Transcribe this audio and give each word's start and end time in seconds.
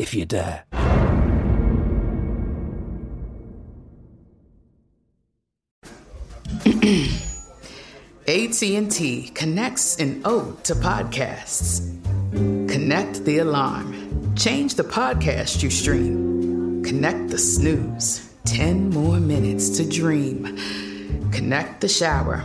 if 0.00 0.14
you 0.14 0.24
dare. 0.24 0.64
AT&T 8.26 9.30
connects 9.34 9.96
an 9.96 10.22
ode 10.24 10.64
to 10.64 10.74
podcasts. 10.74 11.82
Connect 12.32 13.24
the 13.24 13.38
alarm. 13.38 14.34
Change 14.36 14.76
the 14.76 14.84
podcast 14.84 15.62
you 15.62 15.68
stream. 15.68 16.82
Connect 16.82 17.28
the 17.28 17.38
snooze. 17.38 18.32
10 18.46 18.90
more 18.90 19.20
minutes 19.20 19.68
to 19.76 19.86
dream. 19.86 20.56
Connect 21.30 21.82
the 21.82 21.88
shower. 21.88 22.44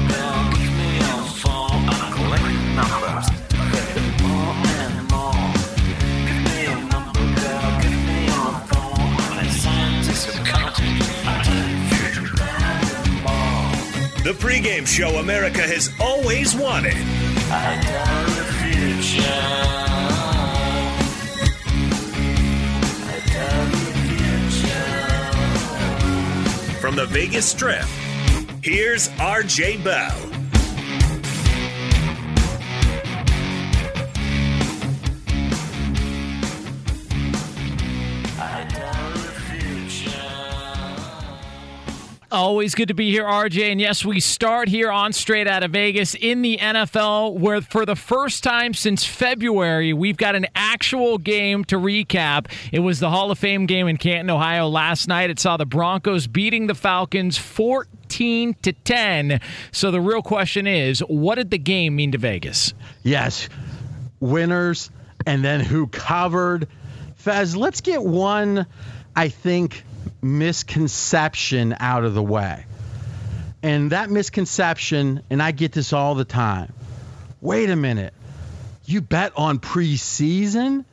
The 14.23 14.33
pregame 14.33 14.85
show 14.85 15.15
America 15.15 15.61
has 15.61 15.91
always 15.99 16.55
wanted. 16.55 16.93
From 26.79 26.95
the 26.95 27.07
Vegas 27.07 27.49
Strip, 27.49 27.85
here's 28.61 29.09
RJ 29.09 29.83
Bell. 29.83 30.40
Always 42.31 42.75
good 42.75 42.87
to 42.87 42.93
be 42.93 43.11
here, 43.11 43.25
RJ. 43.25 43.73
And 43.73 43.81
yes, 43.81 44.05
we 44.05 44.21
start 44.21 44.69
here 44.69 44.89
on 44.89 45.11
Straight 45.11 45.49
Out 45.49 45.63
of 45.63 45.71
Vegas 45.71 46.15
in 46.15 46.41
the 46.41 46.57
NFL, 46.59 47.37
where 47.37 47.59
for 47.59 47.85
the 47.85 47.97
first 47.97 48.41
time 48.41 48.73
since 48.73 49.03
February, 49.03 49.91
we've 49.91 50.15
got 50.15 50.35
an 50.35 50.47
actual 50.55 51.17
game 51.17 51.65
to 51.65 51.75
recap. 51.75 52.49
It 52.71 52.79
was 52.79 53.01
the 53.01 53.09
Hall 53.09 53.31
of 53.31 53.37
Fame 53.37 53.65
game 53.65 53.89
in 53.89 53.97
Canton, 53.97 54.29
Ohio 54.29 54.69
last 54.69 55.09
night. 55.09 55.29
It 55.29 55.41
saw 55.41 55.57
the 55.57 55.65
Broncos 55.65 56.25
beating 56.27 56.67
the 56.67 56.73
Falcons 56.73 57.37
14 57.37 58.55
to 58.61 58.71
10. 58.71 59.41
So 59.73 59.91
the 59.91 59.99
real 59.99 60.21
question 60.21 60.67
is, 60.67 61.01
what 61.01 61.35
did 61.35 61.51
the 61.51 61.57
game 61.57 61.97
mean 61.97 62.13
to 62.13 62.17
Vegas? 62.17 62.73
Yes, 63.03 63.49
winners, 64.21 64.89
and 65.25 65.43
then 65.43 65.59
who 65.59 65.87
covered. 65.87 66.69
Fez, 67.17 67.57
let's 67.57 67.81
get 67.81 68.01
one, 68.01 68.65
I 69.17 69.27
think, 69.27 69.83
misconception 70.21 71.75
out 71.79 72.03
of 72.03 72.13
the 72.13 72.23
way. 72.23 72.65
And 73.63 73.91
that 73.91 74.09
misconception, 74.09 75.21
and 75.29 75.41
I 75.41 75.51
get 75.51 75.71
this 75.71 75.93
all 75.93 76.15
the 76.15 76.25
time. 76.25 76.73
Wait 77.41 77.69
a 77.69 77.75
minute. 77.75 78.13
You 78.85 79.01
bet 79.01 79.33
on 79.35 79.59
preseason? 79.59 80.85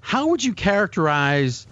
How 0.00 0.28
would 0.28 0.44
you 0.44 0.52
characterize, 0.52 1.66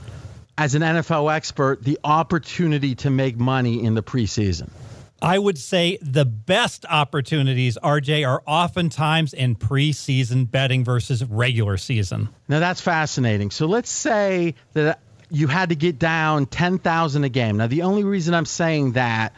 as 0.56 0.74
an 0.74 0.82
NFL 0.82 1.34
expert, 1.34 1.82
the 1.84 1.98
opportunity 2.02 2.94
to 2.96 3.10
make 3.10 3.36
money 3.36 3.84
in 3.84 3.94
the 3.94 4.02
preseason? 4.02 4.70
I 5.20 5.38
would 5.38 5.56
say 5.56 5.98
the 6.02 6.24
best 6.24 6.84
opportunities, 6.86 7.78
RJ, 7.80 8.26
are 8.26 8.42
oftentimes 8.44 9.32
in 9.34 9.54
preseason 9.54 10.50
betting 10.50 10.82
versus 10.82 11.24
regular 11.24 11.76
season. 11.76 12.28
Now 12.48 12.58
that's 12.58 12.80
fascinating. 12.80 13.52
So 13.52 13.66
let's 13.66 13.90
say 13.90 14.56
that 14.72 14.98
you 15.32 15.46
had 15.48 15.70
to 15.70 15.74
get 15.74 15.98
down 15.98 16.46
10,000 16.46 17.24
a 17.24 17.28
game. 17.28 17.56
Now 17.56 17.66
the 17.66 17.82
only 17.82 18.04
reason 18.04 18.34
I'm 18.34 18.44
saying 18.44 18.92
that 18.92 19.34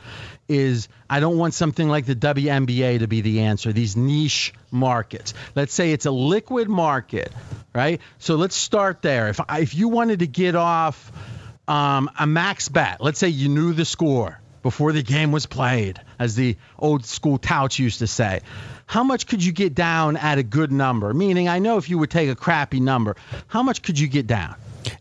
is 0.49 0.89
I 1.09 1.21
don't 1.21 1.39
want 1.39 1.55
something 1.55 1.89
like 1.89 2.05
the 2.07 2.17
WNBA 2.17 2.99
to 2.99 3.07
be 3.07 3.21
the 3.21 3.41
answer. 3.43 3.73
These 3.73 3.97
niche 3.97 4.53
markets. 4.71 5.35
Let's 5.55 5.73
say 5.73 5.93
it's 5.93 6.07
a 6.07 6.11
liquid 6.11 6.69
market, 6.69 7.33
right? 7.75 8.01
So 8.19 8.37
let's 8.37 8.57
start 8.57 9.03
there. 9.03 9.29
If 9.29 9.41
if 9.51 9.75
you 9.75 9.89
wanted 9.89 10.19
to 10.19 10.27
get 10.27 10.55
off 10.55 11.13
um, 11.67 12.11
a 12.19 12.27
max 12.27 12.69
bet, 12.69 13.01
let's 13.01 13.19
say 13.19 13.29
you 13.29 13.49
knew 13.49 13.73
the 13.73 13.85
score 13.85 14.41
before 14.63 14.93
the 14.93 15.03
game 15.03 15.31
was 15.31 15.47
played, 15.47 16.01
as 16.19 16.35
the 16.35 16.57
old 16.79 17.05
school 17.05 17.39
touts 17.39 17.79
used 17.79 18.01
to 18.01 18.07
say. 18.07 18.41
How 18.87 19.05
much 19.05 19.27
could 19.27 19.45
you 19.45 19.53
get 19.53 19.75
down 19.75 20.17
at 20.17 20.39
a 20.39 20.43
good 20.43 20.73
number? 20.73 21.13
Meaning, 21.13 21.49
I 21.49 21.59
know 21.59 21.77
if 21.77 21.89
you 21.89 21.99
would 21.99 22.11
take 22.11 22.31
a 22.31 22.35
crappy 22.35 22.81
number, 22.81 23.17
how 23.47 23.63
much 23.63 23.83
could 23.83 23.99
you 23.99 24.09
get 24.09 24.27
down? 24.27 24.57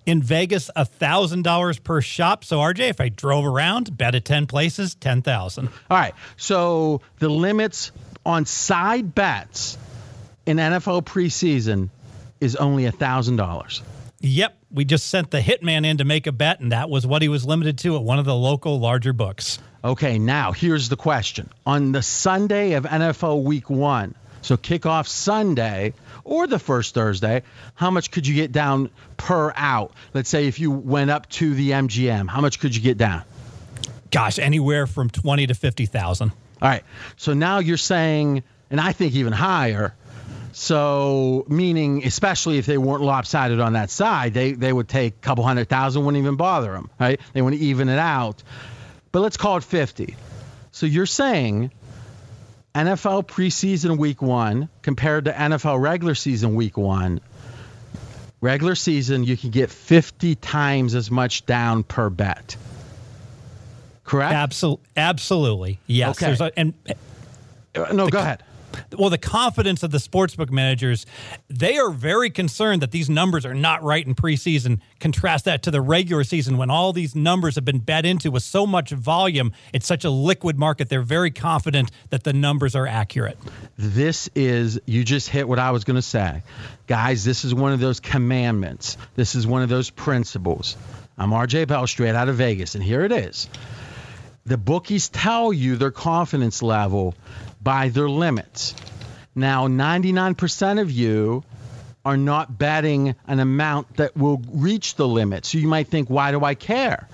In 0.06 0.22
Vegas, 0.22 0.70
thousand 0.86 1.44
dollars 1.44 1.80
per 1.80 2.02
shop. 2.02 2.44
So 2.44 2.60
RJ, 2.60 2.90
if 2.90 3.02
I 3.02 3.10
drove 3.10 3.46
around, 3.46 3.98
bet 3.98 4.16
at 4.16 4.26
ten 4.26 4.48
places, 4.48 4.96
ten 4.96 5.22
thousand. 5.22 5.70
All 5.90 5.98
right. 5.98 6.14
So 6.38 7.02
the 7.20 7.30
limits 7.30 7.92
on 8.26 8.46
side 8.46 9.14
bets 9.16 9.78
in 10.46 10.58
NFL 10.58 11.04
preseason 11.04 11.90
is 12.40 12.56
only 12.56 12.90
thousand 12.92 13.38
dollars. 13.38 13.82
Yep. 14.26 14.58
we 14.72 14.86
just 14.86 15.08
sent 15.08 15.32
the 15.32 15.40
hitman 15.40 15.86
in 15.86 15.98
to 15.98 16.06
make 16.06 16.28
a 16.28 16.32
bet, 16.32 16.62
and 16.62 16.72
that 16.72 16.90
was 16.90 17.06
what 17.06 17.22
he 17.22 17.28
was 17.28 17.46
limited 17.46 17.78
to 17.80 17.98
at 17.98 18.04
one 18.04 18.20
of 18.20 18.26
the 18.26 18.36
local 18.36 18.80
larger 18.80 19.12
books. 19.12 19.60
Okay, 19.84 20.18
now 20.18 20.54
here's 20.54 20.88
the 20.88 20.96
question. 20.96 21.50
On 21.66 21.92
the 21.92 22.02
Sunday 22.02 22.74
of 22.74 22.86
NFL 22.86 23.44
week 23.44 23.70
one, 23.70 24.16
so 24.42 24.56
kickoff 24.56 25.08
Sunday 25.08 25.94
or 26.24 26.48
the 26.48 26.60
first 26.60 26.94
Thursday, 26.94 27.44
how 27.75 27.92
much 27.92 28.12
could 28.12 28.28
you 28.28 28.36
get 28.36 28.52
down 28.52 28.90
per 29.18 29.54
out? 29.56 29.94
Let's 30.14 30.30
say 30.30 30.48
if 30.48 30.60
you 30.60 30.72
went 30.72 31.12
up 31.12 31.30
to 31.31 31.54
the 31.54 31.72
MGM, 31.72 32.30
how 32.30 32.42
much 32.42 32.60
could 32.60 32.75
you 32.75 32.81
get 32.81 32.98
down? 32.98 33.24
Gosh, 34.12 34.40
anywhere 34.40 34.88
from 34.88 35.10
20 35.10 35.48
to 35.48 35.54
50,000. 35.54 36.30
All 36.30 36.70
right. 36.70 36.84
So 37.18 37.34
now 37.34 37.60
you're 37.60 37.78
saying, 37.78 38.44
and 38.70 38.80
I 38.80 38.92
think 38.92 39.16
even 39.16 39.34
higher. 39.34 39.96
So 40.54 41.46
meaning, 41.50 42.06
especially 42.06 42.60
if 42.60 42.68
they 42.68 42.78
weren't 42.78 43.02
lopsided 43.02 43.60
on 43.60 43.74
that 43.74 43.90
side, 43.90 44.36
they 44.36 44.54
they 44.54 44.72
would 44.72 44.88
take 44.88 45.16
a 45.16 45.18
couple 45.18 45.44
hundred 45.44 45.68
thousand, 45.68 46.06
wouldn't 46.06 46.22
even 46.22 46.36
bother 46.36 46.72
them, 46.72 46.92
right? 47.00 47.20
They 47.34 47.42
want 47.42 47.56
to 47.56 47.62
even 47.62 47.90
it 47.90 47.98
out. 47.98 48.44
But 49.12 49.22
let's 49.22 49.36
call 49.36 49.58
it 49.58 49.64
50. 49.64 50.16
So 50.72 50.86
you're 50.86 51.08
saying 51.08 51.72
NFL 52.75 53.28
preseason 53.28 53.98
week 53.98 54.22
one 54.22 54.70
compared 54.81 55.25
to 55.25 55.31
NFL 55.31 55.81
regular 55.81 56.16
season 56.16 56.56
week 56.56 56.78
one. 56.78 57.22
Regular 58.42 58.75
season, 58.75 59.24
you 59.24 59.38
can 59.38 59.52
get 59.52 59.70
50 59.70 60.36
times 60.36 60.96
as 60.96 61.10
much 61.10 61.46
down 61.46 61.84
per 61.84 62.10
bet. 62.10 62.58
Correct? 64.04 64.34
Absolutely. 64.34 64.86
Absolutely. 64.98 65.80
Yes. 65.88 66.22
Okay. 66.22 66.46
A, 66.46 66.60
and 66.60 66.74
uh, 67.75 67.94
no, 67.94 68.10
go 68.10 68.20
ahead 68.20 68.44
well, 68.98 69.10
the 69.10 69.18
confidence 69.18 69.84
of 69.84 69.92
the 69.92 69.98
sportsbook 69.98 70.52
managers, 70.52 71.06
they 71.50 71.78
are 71.78 71.90
very 71.90 72.30
concerned 72.30 72.81
that 72.81 72.92
these 72.92 73.10
numbers 73.10 73.46
are 73.46 73.54
not 73.54 73.84
right 73.84 74.06
in 74.06 74.16
preseason. 74.16 74.80
Contrast 75.00 75.46
that 75.46 75.64
to 75.64 75.72
the 75.72 75.81
regular 75.81 76.24
season 76.24 76.58
when 76.58 76.70
all 76.70 76.94
these 76.94 77.16
numbers 77.16 77.56
have 77.56 77.66
been 77.66 77.80
bet 77.80 78.06
into 78.06 78.31
with 78.31 78.44
so 78.44 78.66
much 78.66 78.92
volume. 78.92 79.52
It's 79.74 79.88
such 79.88 80.04
a 80.04 80.10
liquid 80.10 80.58
market. 80.58 80.90
They're 80.90 81.02
very 81.02 81.31
confident 81.31 81.92
that 82.10 82.24
the 82.24 82.34
numbers 82.34 82.75
are 82.75 82.88
accurate. 82.88 83.38
This 83.78 84.30
is, 84.36 84.80
you 84.86 85.04
just 85.04 85.30
hit 85.30 85.48
what 85.48 85.60
I 85.60 85.72
was 85.72 85.84
going 85.84 85.96
to 85.96 86.02
say. 86.02 86.44
Guys, 86.88 87.24
this 87.24 87.46
is 87.46 87.54
one 87.54 87.74
of 87.74 87.80
those 87.80 88.00
commandments. 88.00 88.98
This 89.16 89.36
is 89.36 89.48
one 89.48 89.62
of 89.62 89.70
those 89.70 89.90
principles. 89.90 90.78
I'm 91.18 91.31
RJ 91.31 91.68
Bell, 91.68 91.86
straight 91.88 92.16
out 92.16 92.30
of 92.30 92.36
Vegas, 92.36 92.75
and 92.75 92.84
here 92.84 93.04
it 93.06 93.12
is. 93.12 93.48
The 94.45 94.57
bookies 94.57 95.07
tell 95.07 95.54
you 95.54 95.78
their 95.78 95.92
confidence 95.92 96.62
level 96.62 97.16
by 97.62 97.90
their 97.90 98.10
limits. 98.10 98.75
Now, 99.34 99.68
99% 99.68 100.81
of 100.81 100.92
you 100.92 101.44
are 102.04 102.18
not 102.18 102.57
betting 102.57 103.16
an 103.25 103.40
amount 103.40 103.95
that 103.98 104.18
will 104.18 104.42
reach 104.51 104.95
the 104.95 105.07
limit. 105.07 105.45
So 105.45 105.57
you 105.57 105.69
might 105.69 105.88
think, 105.88 106.10
why 106.10 106.31
do 106.31 106.44
I 106.44 106.56
care? 106.56 107.07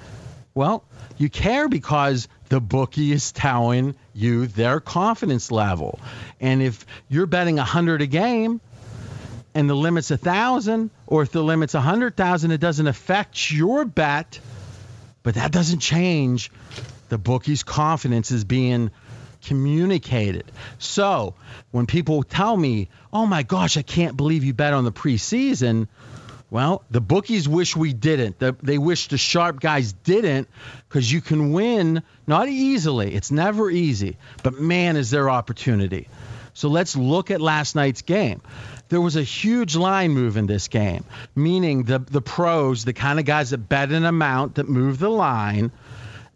Well, 0.56 0.84
you 1.20 1.30
care 1.30 1.70
because 1.70 2.28
the 2.50 2.60
bookie 2.60 3.12
is 3.12 3.32
telling 3.32 3.96
you 4.16 4.48
their 4.48 4.80
confidence 4.80 5.52
level. 5.52 6.00
And 6.42 6.64
if 6.64 6.84
you're 7.10 7.28
betting 7.28 7.58
100 7.58 8.02
a 8.02 8.08
game 8.08 8.60
and 9.54 9.70
the 9.70 9.76
limit's 9.76 10.10
a 10.10 10.16
1,000, 10.16 10.90
or 11.06 11.22
if 11.22 11.32
the 11.32 11.44
limit's 11.44 11.76
a 11.76 11.78
100,000, 11.78 12.52
it 12.52 12.60
doesn't 12.60 12.88
affect 12.88 13.52
your 13.52 13.86
bet, 13.86 14.40
but 15.22 15.36
that 15.36 15.52
doesn't 15.52 15.80
change 15.80 16.52
the 17.10 17.18
bookie's 17.18 17.64
confidence 17.64 18.32
is 18.32 18.44
being 18.44 18.92
communicated. 19.44 20.52
So 20.78 21.36
when 21.72 21.86
people 21.86 22.24
tell 22.24 22.56
me, 22.56 22.90
oh 23.12 23.26
my 23.26 23.44
gosh, 23.44 23.78
I 23.78 23.82
can't 23.82 24.18
believe 24.18 24.44
you 24.44 24.54
bet 24.54 24.74
on 24.74 24.84
the 24.84 24.92
preseason, 24.92 25.88
well, 26.52 26.84
the 26.90 27.02
bookies 27.02 27.48
wish 27.48 27.76
we 27.76 27.94
didn't. 27.94 28.40
they 28.40 28.78
wish 28.80 29.08
the 29.08 29.18
sharp 29.18 29.60
guys 29.60 29.94
didn't 29.94 30.48
because 30.88 31.12
you 31.12 31.22
can 31.22 31.54
win, 31.54 32.02
not 32.26 32.50
easily. 32.50 33.14
It's 33.14 33.30
never 33.30 33.70
easy, 33.70 34.18
but 34.42 34.60
man, 34.60 34.98
is 34.98 35.12
there 35.12 35.30
opportunity. 35.30 36.08
So 36.56 36.68
let's 36.70 36.96
look 36.96 37.30
at 37.30 37.40
last 37.40 37.76
night's 37.76 38.02
game. 38.02 38.42
There 38.90 39.00
was 39.00 39.16
a 39.16 39.22
huge 39.22 39.76
line 39.76 40.12
move 40.12 40.36
in 40.36 40.48
this 40.48 40.68
game, 40.68 41.06
meaning 41.36 41.84
the, 41.84 42.00
the 42.00 42.22
pros, 42.22 42.84
the 42.84 42.94
kind 42.94 43.20
of 43.20 43.26
guys 43.26 43.52
that 43.52 43.70
bet 43.70 43.92
an 43.92 44.04
amount 44.04 44.56
that 44.56 44.68
move 44.68 44.98
the 44.98 45.10
line, 45.10 45.72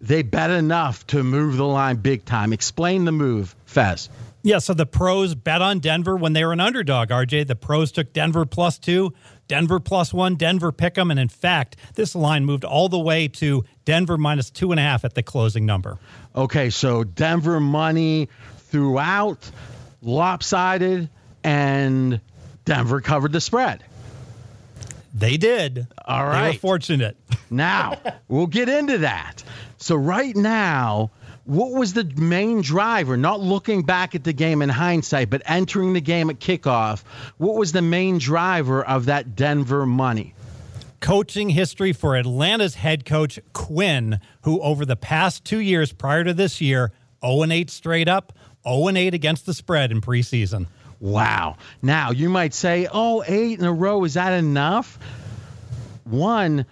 they 0.04 0.22
bet 0.22 0.52
enough 0.52 1.08
to 1.08 1.24
move 1.24 1.56
the 1.56 1.66
line 1.66 1.96
big 1.96 2.26
time. 2.26 2.52
Explain 2.52 3.06
the 3.06 3.12
move, 3.14 3.56
Fez. 3.66 4.10
Yeah, 4.42 4.60
so 4.60 4.74
the 4.74 4.86
pros 4.86 5.34
bet 5.34 5.62
on 5.62 5.80
Denver 5.80 6.18
when 6.18 6.34
they 6.34 6.44
were 6.44 6.52
an 6.52 6.60
underdog, 6.60 7.08
RJ. 7.10 7.48
The 7.48 7.56
pros 7.56 7.94
took 7.94 8.12
Denver 8.12 8.46
plus 8.46 8.78
two, 8.78 9.14
Denver 9.48 9.80
plus 9.80 10.14
one, 10.14 10.36
Denver 10.36 10.74
pick 10.74 10.98
'em. 10.98 11.10
And 11.10 11.18
in 11.20 11.30
fact, 11.30 11.78
this 11.96 12.14
line 12.16 12.44
moved 12.44 12.66
all 12.66 12.90
the 12.90 13.00
way 13.00 13.30
to 13.30 13.64
Denver 13.86 14.18
minus 14.18 14.50
two 14.50 14.72
and 14.72 14.80
a 14.80 14.84
half 14.84 15.06
at 15.06 15.14
the 15.14 15.24
closing 15.24 15.66
number. 15.66 15.98
Okay, 16.36 16.70
so 16.70 17.06
Denver 17.06 17.62
money 17.62 18.28
throughout, 18.58 19.50
lopsided, 20.02 21.08
and 21.46 22.20
Denver 22.66 23.00
covered 23.00 23.32
the 23.32 23.42
spread. 23.42 23.86
They 25.14 25.38
did. 25.38 25.88
All 26.06 26.26
right. 26.26 26.48
They 26.48 26.52
were 26.52 26.60
fortunate. 26.60 27.18
Now, 27.50 28.00
we'll 28.28 28.48
get 28.48 28.68
into 28.68 28.98
that. 29.00 29.44
So, 29.84 29.98
right 29.98 30.34
now, 30.34 31.12
what 31.44 31.74
was 31.74 31.92
the 31.92 32.06
main 32.16 32.62
driver? 32.62 33.18
Not 33.18 33.42
looking 33.42 33.82
back 33.84 34.16
at 34.16 34.24
the 34.24 34.32
game 34.32 34.62
in 34.62 34.70
hindsight, 34.70 35.30
but 35.30 35.42
entering 35.46 35.92
the 35.92 36.00
game 36.00 36.30
at 36.30 36.40
kickoff. 36.40 37.04
What 37.36 37.56
was 37.56 37.74
the 37.74 37.82
main 37.82 38.18
driver 38.18 38.82
of 38.82 39.08
that 39.08 39.36
Denver 39.36 39.86
money? 39.86 40.36
Coaching 41.02 41.50
history 41.50 41.92
for 41.92 42.16
Atlanta's 42.16 42.76
head 42.76 43.04
coach, 43.04 43.42
Quinn, 43.52 44.22
who 44.44 44.62
over 44.62 44.86
the 44.86 44.96
past 44.96 45.44
two 45.44 45.60
years 45.60 45.92
prior 45.92 46.24
to 46.24 46.34
this 46.34 46.62
year, 46.62 46.94
0 47.22 47.44
8 47.52 47.70
straight 47.70 48.08
up, 48.08 48.32
0 48.66 48.88
8 48.88 49.14
against 49.14 49.46
the 49.46 49.54
spread 49.54 49.92
in 49.92 50.00
preseason. 50.00 50.68
Wow. 51.02 51.58
Now, 51.82 52.12
you 52.12 52.30
might 52.30 52.54
say, 52.54 52.88
oh, 52.90 53.22
eight 53.28 53.60
in 53.60 53.66
a 53.66 53.74
row, 53.74 54.06
is 54.06 54.14
that 54.14 54.32
enough? 54.32 54.98
One, 56.06 56.68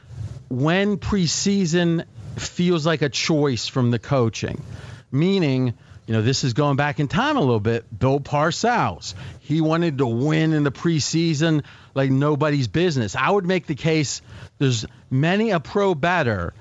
when 0.47 0.95
preseason 0.95 2.05
feels 2.37 2.85
like 2.85 3.01
a 3.01 3.09
choice 3.09 3.67
from 3.67 3.91
the 3.91 3.99
coaching, 3.99 4.63
meaning, 5.11 5.73
you 6.07 6.13
know, 6.13 6.21
this 6.21 6.43
is 6.43 6.53
going 6.53 6.75
back 6.75 6.99
in 6.99 7.07
time 7.07 7.37
a 7.37 7.39
little 7.39 7.59
bit. 7.59 7.85
Bill 7.97 8.19
Parcells, 8.19 9.13
he 9.39 9.61
wanted 9.61 9.99
to 9.99 10.07
win 10.07 10.53
in 10.53 10.63
the 10.63 10.71
preseason 10.71 11.63
like 11.93 12.09
nobody's 12.09 12.67
business. 12.67 13.15
I 13.15 13.29
would 13.29 13.45
make 13.45 13.67
the 13.67 13.75
case 13.75 14.21
there's 14.57 14.85
many 15.09 15.51
a 15.51 15.59
pro 15.59 15.95
bettor 15.95 16.53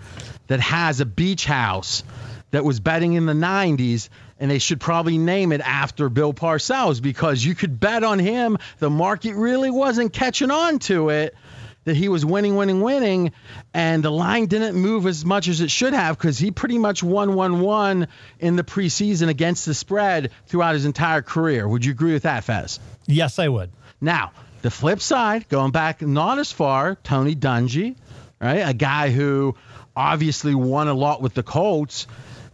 that 0.49 0.61
has 0.61 1.00
a 1.00 1.06
beach 1.06 1.44
house 1.44 2.02
that 2.50 2.64
was 2.64 2.80
betting 2.80 3.12
in 3.12 3.26
the 3.26 3.33
90s 3.33 4.09
and 4.40 4.50
they 4.50 4.59
should 4.59 4.80
probably 4.80 5.18
name 5.18 5.52
it 5.52 5.61
after 5.61 6.09
Bill 6.09 6.33
Parcells 6.33 7.00
because 7.00 7.44
you 7.44 7.54
could 7.54 7.78
bet 7.78 8.02
on 8.02 8.18
him. 8.18 8.56
The 8.78 8.90
market 8.90 9.35
really 9.35 9.71
wasn't 9.71 10.12
catching 10.12 10.50
on 10.50 10.78
to 10.80 11.11
it 11.11 11.35
that 11.84 11.96
he 11.96 12.08
was 12.08 12.25
winning, 12.25 12.56
winning, 12.56 12.80
winning, 12.80 13.32
and 13.72 14.02
the 14.02 14.10
line 14.10 14.46
didn't 14.46 14.76
move 14.76 15.06
as 15.06 15.25
much 15.25 15.49
as 15.49 15.60
it 15.60 15.70
should 15.70 15.92
have 15.92 16.18
because 16.18 16.38
he 16.38 16.50
pretty 16.50 16.78
much 16.78 17.02
won, 17.02 17.34
won, 17.34 17.60
won 17.60 18.08
in 18.38 18.56
the 18.56 18.64
preseason 18.64 19.28
against 19.28 19.66
the 19.66 19.75
spread 19.75 20.30
throughout 20.46 20.75
his 20.75 20.84
entire 20.84 21.22
career. 21.22 21.66
Would 21.66 21.84
you 21.84 21.92
agree 21.92 22.12
with 22.12 22.25
that, 22.25 22.44
Fez? 22.44 22.78
Yes, 23.06 23.38
I 23.38 23.49
would. 23.49 23.70
Now, 24.00 24.32
the 24.62 24.70
flip 24.70 25.00
side, 25.00 25.49
going 25.49 25.70
back 25.72 26.02
not 26.02 26.38
as 26.38 26.52
far, 26.52 26.96
Tony 26.96 27.34
Dungy, 27.34 27.96
right? 28.40 28.68
A 28.68 28.75
guy 28.75 29.10
who 29.10 29.56
obviously 29.96 30.54
won 30.54 30.88
a 30.88 30.94
lot 30.94 31.22
with 31.22 31.34
the 31.34 31.42
Colts 31.42 32.06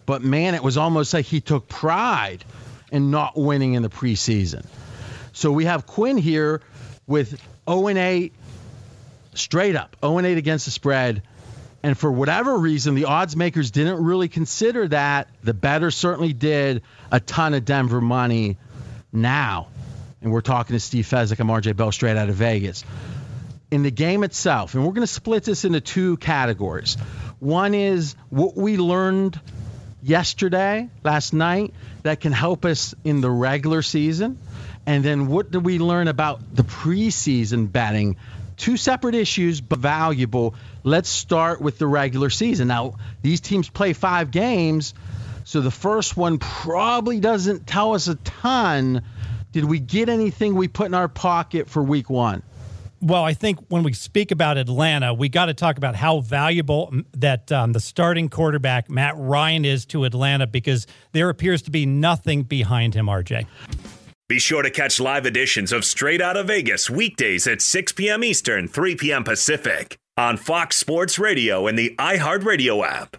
but 0.07 0.23
man, 0.23 0.55
it 0.55 0.63
was 0.63 0.77
almost 0.77 1.13
like 1.13 1.27
he 1.27 1.41
took 1.41 1.69
pride 1.69 2.45
in 2.93 3.11
not 3.11 3.37
winning 3.37 3.75
in 3.75 3.83
the 3.83 3.91
preseason. 3.91 4.65
So 5.33 5.51
we 5.51 5.65
have 5.65 5.87
Quinn 5.87 6.17
here 6.17 6.63
with 7.07 7.41
0 7.69 7.89
8 7.89 8.33
straight 9.39 9.77
up, 9.77 9.97
0 10.01 10.19
8 10.21 10.39
against 10.39 10.65
the 10.65 10.71
spread. 10.71 11.23
And 11.83 11.97
for 11.97 12.11
whatever 12.11 12.57
reason, 12.57 12.95
the 12.95 13.05
odds 13.05 13.37
makers 13.37 13.71
didn't 13.71 14.03
really 14.03 14.29
consider 14.29 14.89
that. 14.89 15.29
The 15.45 15.55
better 15.55 15.91
certainly 15.91 16.33
did 16.33 16.83
a 17.13 17.21
ton 17.21 17.55
of 17.55 17.65
Denver 17.65 18.01
money 18.01 18.57
now. 19.13 19.69
And 20.21 20.33
we're 20.33 20.41
talking 20.41 20.75
to 20.75 20.81
Steve 20.81 21.07
Fezzik. 21.07 21.39
I'm 21.39 21.49
RJ 21.49 21.77
Bell 21.77 21.93
straight 21.93 22.17
out 22.17 22.29
of 22.29 22.35
Vegas. 22.35 22.85
In 23.71 23.83
the 23.83 23.91
game 23.91 24.25
itself, 24.25 24.75
and 24.75 24.85
we're 24.85 24.93
going 24.93 25.07
to 25.07 25.13
split 25.13 25.45
this 25.45 25.65
into 25.65 25.81
two 25.81 26.17
categories. 26.17 26.97
One 27.39 27.75
is 27.75 28.17
what 28.31 28.57
we 28.57 28.79
learned 28.79 29.39
yesterday, 30.03 30.89
last 31.05 31.33
night, 31.33 31.75
that 32.03 32.21
can 32.21 32.33
help 32.33 32.65
us 32.65 32.95
in 33.05 33.21
the 33.21 33.31
regular 33.31 33.83
season? 33.83 34.39
And 34.87 35.05
then 35.05 35.27
what 35.27 35.51
do 35.51 35.59
we 35.59 35.79
learn 35.79 36.09
about 36.09 36.55
the 36.55 36.63
preseason 36.63 37.71
betting? 37.71 38.17
Two 38.57 38.77
separate 38.77 39.15
issues, 39.15 39.61
but 39.61 39.79
valuable. 39.79 40.55
Let's 40.83 41.09
start 41.09 41.61
with 41.61 41.79
the 41.79 41.87
regular 41.87 42.31
season. 42.31 42.69
Now, 42.69 42.97
these 43.23 43.41
teams 43.41 43.69
play 43.69 43.93
five 43.93 44.31
games, 44.31 44.95
so 45.45 45.61
the 45.61 45.71
first 45.71 46.17
one 46.17 46.39
probably 46.39 47.21
doesn't 47.21 47.67
tell 47.67 47.95
us 47.95 48.09
a 48.09 48.15
ton. 48.17 49.03
Did 49.53 49.65
we 49.65 49.79
get 49.79 50.09
anything 50.09 50.55
we 50.55 50.69
put 50.69 50.87
in 50.87 50.95
our 50.95 51.09
pocket 51.09 51.69
for 51.69 51.83
week 51.83 52.11
one? 52.11 52.43
Well, 53.03 53.25
I 53.25 53.35
think 53.35 53.59
when 53.69 53.83
we 53.83 53.93
speak 53.93 54.31
about 54.31 54.57
Atlanta, 54.57 55.13
we 55.13 55.29
got 55.29 55.47
to 55.47 55.55
talk 55.55 55.77
about 55.77 55.95
how 55.95 56.21
valuable 56.21 56.93
that 57.13 57.53
um, 57.53 57.73
the 57.73 57.81
starting 57.81 58.31
quarterback 58.31 58.89
Matt 58.89 59.15
Ryan 59.17 59.65
is 59.65 59.85
to 59.87 60.05
Atlanta 60.05 60.47
because 60.47 60.87
there 61.13 61.29
appears 61.29 61.63
to 61.63 61.71
be 61.71 61.85
nothing 61.85 62.43
behind 62.43 62.95
him. 62.95 63.07
RJ. 63.07 63.47
Be 64.29 64.41
sure 64.41 64.63
to 64.63 64.71
catch 64.71 64.99
live 64.99 65.25
editions 65.25 65.71
of 65.73 65.85
Straight 65.85 66.21
Out 66.21 66.37
of 66.37 66.49
Vegas 66.49 66.91
weekdays 66.91 67.47
at 67.47 67.63
6 67.63 67.93
p.m. 67.93 68.25
Eastern, 68.25 68.67
3 68.67 68.97
p.m. 68.97 69.23
Pacific 69.23 69.99
on 70.17 70.37
Fox 70.37 70.75
Sports 70.75 71.17
Radio 71.17 71.69
and 71.69 71.79
the 71.79 71.95
iHeartRadio 71.97 72.85
app. 72.85 73.19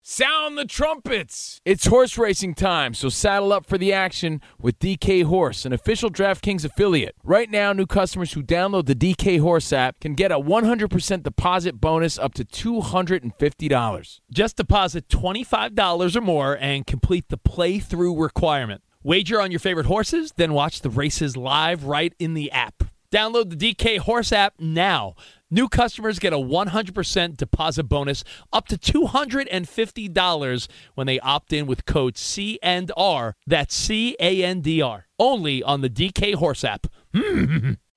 Sound 0.00 0.56
the 0.56 0.64
trumpets! 0.64 1.60
It's 1.66 1.84
horse 1.84 2.16
racing 2.16 2.54
time, 2.54 2.94
so 2.94 3.10
saddle 3.10 3.52
up 3.52 3.66
for 3.66 3.76
the 3.76 3.92
action 3.92 4.40
with 4.58 4.78
DK 4.78 5.24
Horse, 5.24 5.66
an 5.66 5.74
official 5.74 6.08
DraftKings 6.08 6.64
affiliate. 6.64 7.14
Right 7.22 7.50
now, 7.50 7.74
new 7.74 7.84
customers 7.84 8.32
who 8.32 8.42
download 8.42 8.86
the 8.86 8.94
DK 8.94 9.40
Horse 9.40 9.70
app 9.70 10.00
can 10.00 10.14
get 10.14 10.32
a 10.32 10.40
100% 10.40 11.22
deposit 11.22 11.78
bonus 11.78 12.18
up 12.18 12.32
to 12.32 12.44
$250. 12.46 14.20
Just 14.32 14.56
deposit 14.56 15.08
$25 15.08 16.16
or 16.16 16.20
more 16.22 16.56
and 16.58 16.86
complete 16.86 17.28
the 17.28 17.36
playthrough 17.36 18.18
requirement. 18.18 18.82
Wager 19.08 19.40
on 19.40 19.50
your 19.50 19.58
favorite 19.58 19.86
horses, 19.86 20.34
then 20.36 20.52
watch 20.52 20.82
the 20.82 20.90
races 20.90 21.34
live 21.34 21.84
right 21.84 22.12
in 22.18 22.34
the 22.34 22.52
app. 22.52 22.84
Download 23.10 23.48
the 23.48 23.56
DK 23.56 24.00
Horse 24.00 24.32
app 24.32 24.52
now. 24.58 25.14
New 25.50 25.66
customers 25.66 26.18
get 26.18 26.34
a 26.34 26.36
100% 26.36 27.38
deposit 27.38 27.84
bonus 27.84 28.22
up 28.52 28.68
to 28.68 28.76
$250 28.76 30.68
when 30.94 31.06
they 31.06 31.18
opt 31.20 31.54
in 31.54 31.66
with 31.66 31.86
code 31.86 32.18
C 32.18 32.58
and 32.62 32.92
R. 32.98 33.34
That's 33.46 33.74
C 33.74 34.14
A 34.20 34.44
N 34.44 34.60
D 34.60 34.82
R. 34.82 35.06
Only 35.18 35.62
on 35.62 35.80
the 35.80 35.88
DK 35.88 36.34
Horse 36.34 36.62
app. 36.62 36.86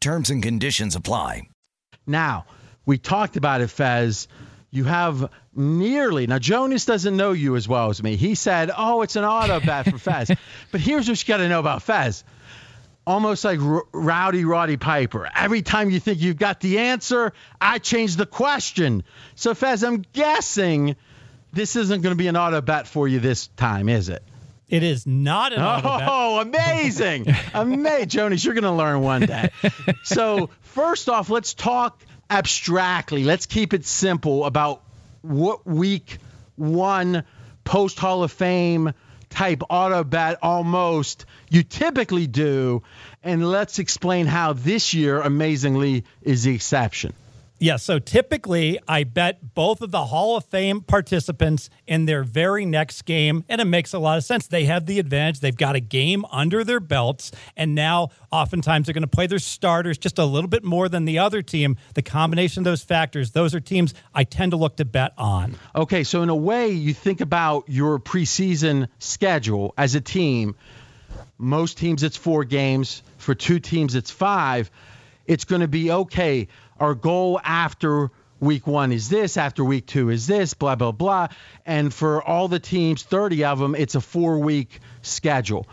Terms 0.00 0.30
and 0.30 0.42
conditions 0.42 0.96
apply. 0.96 1.42
Now, 2.06 2.46
we 2.86 2.96
talked 2.96 3.36
about 3.36 3.60
it, 3.60 3.68
Fez. 3.68 4.28
You 4.70 4.84
have 4.84 5.30
nearly 5.54 6.26
now. 6.26 6.38
Jonas 6.38 6.86
doesn't 6.86 7.16
know 7.16 7.32
you 7.32 7.54
as 7.56 7.68
well 7.68 7.90
as 7.90 8.02
me. 8.02 8.16
He 8.16 8.34
said, 8.34 8.70
"Oh, 8.74 9.02
it's 9.02 9.16
an 9.16 9.24
auto 9.24 9.60
bet 9.60 9.90
for 9.90 9.98
Fez." 9.98 10.30
but 10.72 10.80
here's 10.80 11.06
what 11.06 11.20
you 11.20 11.28
got 11.30 11.38
to 11.38 11.48
know 11.50 11.60
about 11.60 11.82
Fez. 11.82 12.24
Almost 13.06 13.44
like 13.44 13.60
R- 13.60 13.84
Rowdy 13.92 14.46
Roddy 14.46 14.78
Piper. 14.78 15.28
Every 15.34 15.60
time 15.60 15.90
you 15.90 16.00
think 16.00 16.20
you've 16.20 16.38
got 16.38 16.60
the 16.60 16.78
answer, 16.78 17.34
I 17.60 17.78
change 17.78 18.16
the 18.16 18.26
question. 18.26 19.02
So, 19.34 19.52
Fez, 19.52 19.84
I'm 19.84 20.02
guessing 20.14 20.96
this 21.52 21.76
isn't 21.76 22.00
going 22.00 22.14
to 22.14 22.18
be 22.18 22.28
an 22.28 22.36
auto 22.38 22.62
bet 22.62 22.86
for 22.86 23.06
you 23.06 23.20
this 23.20 23.48
time, 23.48 23.90
is 23.90 24.08
it? 24.08 24.22
It 24.70 24.84
is 24.84 25.06
not 25.06 25.52
an. 25.52 25.58
Oh, 25.60 26.38
amazing. 26.40 27.26
amazing. 27.52 28.08
Jonas, 28.08 28.44
you're 28.44 28.54
going 28.54 28.64
to 28.64 28.72
learn 28.72 29.00
one 29.00 29.22
day. 29.22 29.50
so, 30.04 30.50
first 30.62 31.08
off, 31.08 31.28
let's 31.28 31.54
talk 31.54 32.00
abstractly. 32.30 33.24
Let's 33.24 33.46
keep 33.46 33.74
it 33.74 33.84
simple 33.84 34.44
about 34.44 34.82
what 35.22 35.66
week 35.66 36.18
one 36.54 37.24
post 37.64 37.98
Hall 37.98 38.22
of 38.22 38.30
Fame 38.30 38.92
type 39.28 39.62
auto 39.70 40.04
bet 40.04 40.38
almost 40.42 41.24
you 41.50 41.62
typically 41.62 42.26
do. 42.26 42.82
And 43.22 43.46
let's 43.48 43.78
explain 43.78 44.26
how 44.26 44.52
this 44.52 44.94
year, 44.94 45.20
amazingly, 45.20 46.04
is 46.22 46.44
the 46.44 46.54
exception. 46.54 47.12
Yeah, 47.62 47.76
so 47.76 47.98
typically 47.98 48.78
I 48.88 49.04
bet 49.04 49.54
both 49.54 49.82
of 49.82 49.90
the 49.90 50.06
Hall 50.06 50.34
of 50.38 50.46
Fame 50.46 50.80
participants 50.80 51.68
in 51.86 52.06
their 52.06 52.24
very 52.24 52.64
next 52.64 53.02
game, 53.02 53.44
and 53.50 53.60
it 53.60 53.66
makes 53.66 53.92
a 53.92 53.98
lot 53.98 54.16
of 54.16 54.24
sense. 54.24 54.46
They 54.46 54.64
have 54.64 54.86
the 54.86 54.98
advantage. 54.98 55.40
They've 55.40 55.54
got 55.54 55.76
a 55.76 55.80
game 55.80 56.24
under 56.32 56.64
their 56.64 56.80
belts, 56.80 57.32
and 57.58 57.74
now 57.74 58.12
oftentimes 58.32 58.86
they're 58.86 58.94
going 58.94 59.02
to 59.02 59.08
play 59.08 59.26
their 59.26 59.38
starters 59.38 59.98
just 59.98 60.18
a 60.18 60.24
little 60.24 60.48
bit 60.48 60.64
more 60.64 60.88
than 60.88 61.04
the 61.04 61.18
other 61.18 61.42
team. 61.42 61.76
The 61.92 62.00
combination 62.00 62.62
of 62.62 62.64
those 62.64 62.82
factors, 62.82 63.32
those 63.32 63.54
are 63.54 63.60
teams 63.60 63.92
I 64.14 64.24
tend 64.24 64.52
to 64.52 64.56
look 64.56 64.76
to 64.76 64.86
bet 64.86 65.12
on. 65.18 65.54
Okay, 65.76 66.02
so 66.02 66.22
in 66.22 66.30
a 66.30 66.34
way, 66.34 66.70
you 66.70 66.94
think 66.94 67.20
about 67.20 67.64
your 67.68 67.98
preseason 67.98 68.88
schedule 68.98 69.74
as 69.76 69.94
a 69.94 70.00
team. 70.00 70.56
Most 71.36 71.76
teams, 71.76 72.04
it's 72.04 72.16
four 72.16 72.44
games. 72.44 73.02
For 73.18 73.34
two 73.34 73.60
teams, 73.60 73.94
it's 73.96 74.10
five. 74.10 74.70
It's 75.26 75.44
going 75.44 75.60
to 75.60 75.68
be 75.68 75.92
okay 75.92 76.48
our 76.80 76.94
goal 76.94 77.40
after 77.44 78.10
week 78.40 78.66
one 78.66 78.90
is 78.90 79.08
this, 79.08 79.36
after 79.36 79.62
week 79.62 79.86
two 79.86 80.08
is 80.08 80.26
this, 80.26 80.54
blah, 80.54 80.74
blah, 80.74 80.92
blah. 80.92 81.28
And 81.66 81.92
for 81.92 82.22
all 82.22 82.48
the 82.48 82.58
teams, 82.58 83.02
30 83.02 83.44
of 83.44 83.58
them, 83.58 83.74
it's 83.74 83.94
a 83.94 84.00
four 84.00 84.38
week 84.38 84.80
schedule. 85.02 85.66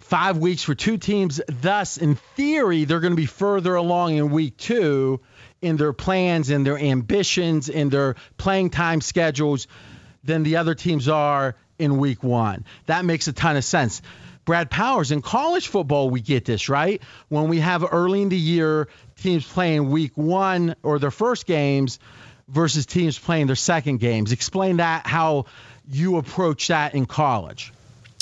five 0.00 0.38
weeks 0.38 0.62
for 0.62 0.74
two 0.74 0.96
teams. 0.96 1.40
Thus, 1.48 1.96
in 1.98 2.14
theory, 2.36 2.84
they're 2.84 3.00
going 3.00 3.12
to 3.12 3.16
be 3.16 3.26
further 3.26 3.74
along 3.74 4.16
in 4.16 4.30
week 4.30 4.56
two 4.56 5.20
in 5.60 5.76
their 5.76 5.92
plans 5.92 6.50
and 6.50 6.64
their 6.64 6.78
ambitions 6.78 7.68
and 7.68 7.90
their 7.90 8.14
playing 8.36 8.70
time 8.70 9.00
schedules 9.00 9.66
than 10.24 10.44
the 10.44 10.56
other 10.56 10.74
teams 10.74 11.08
are 11.08 11.56
in 11.78 11.98
week 11.98 12.22
one. 12.22 12.64
That 12.86 13.04
makes 13.04 13.28
a 13.28 13.32
ton 13.32 13.56
of 13.56 13.64
sense. 13.64 14.02
Brad 14.44 14.70
Powers, 14.70 15.12
in 15.12 15.20
college 15.20 15.68
football, 15.68 16.08
we 16.08 16.22
get 16.22 16.46
this, 16.46 16.70
right? 16.70 17.02
When 17.28 17.48
we 17.48 17.58
have 17.60 17.84
early 17.92 18.22
in 18.22 18.30
the 18.30 18.36
year 18.36 18.88
teams 19.18 19.46
playing 19.46 19.90
week 19.90 20.12
one 20.16 20.74
or 20.82 20.98
their 20.98 21.10
first 21.10 21.46
games 21.46 21.98
versus 22.48 22.86
teams 22.86 23.18
playing 23.18 23.46
their 23.46 23.56
second 23.56 23.98
games. 23.98 24.32
Explain 24.32 24.78
that, 24.78 25.06
how 25.06 25.46
you 25.90 26.16
approach 26.16 26.68
that 26.68 26.94
in 26.94 27.06
college. 27.06 27.72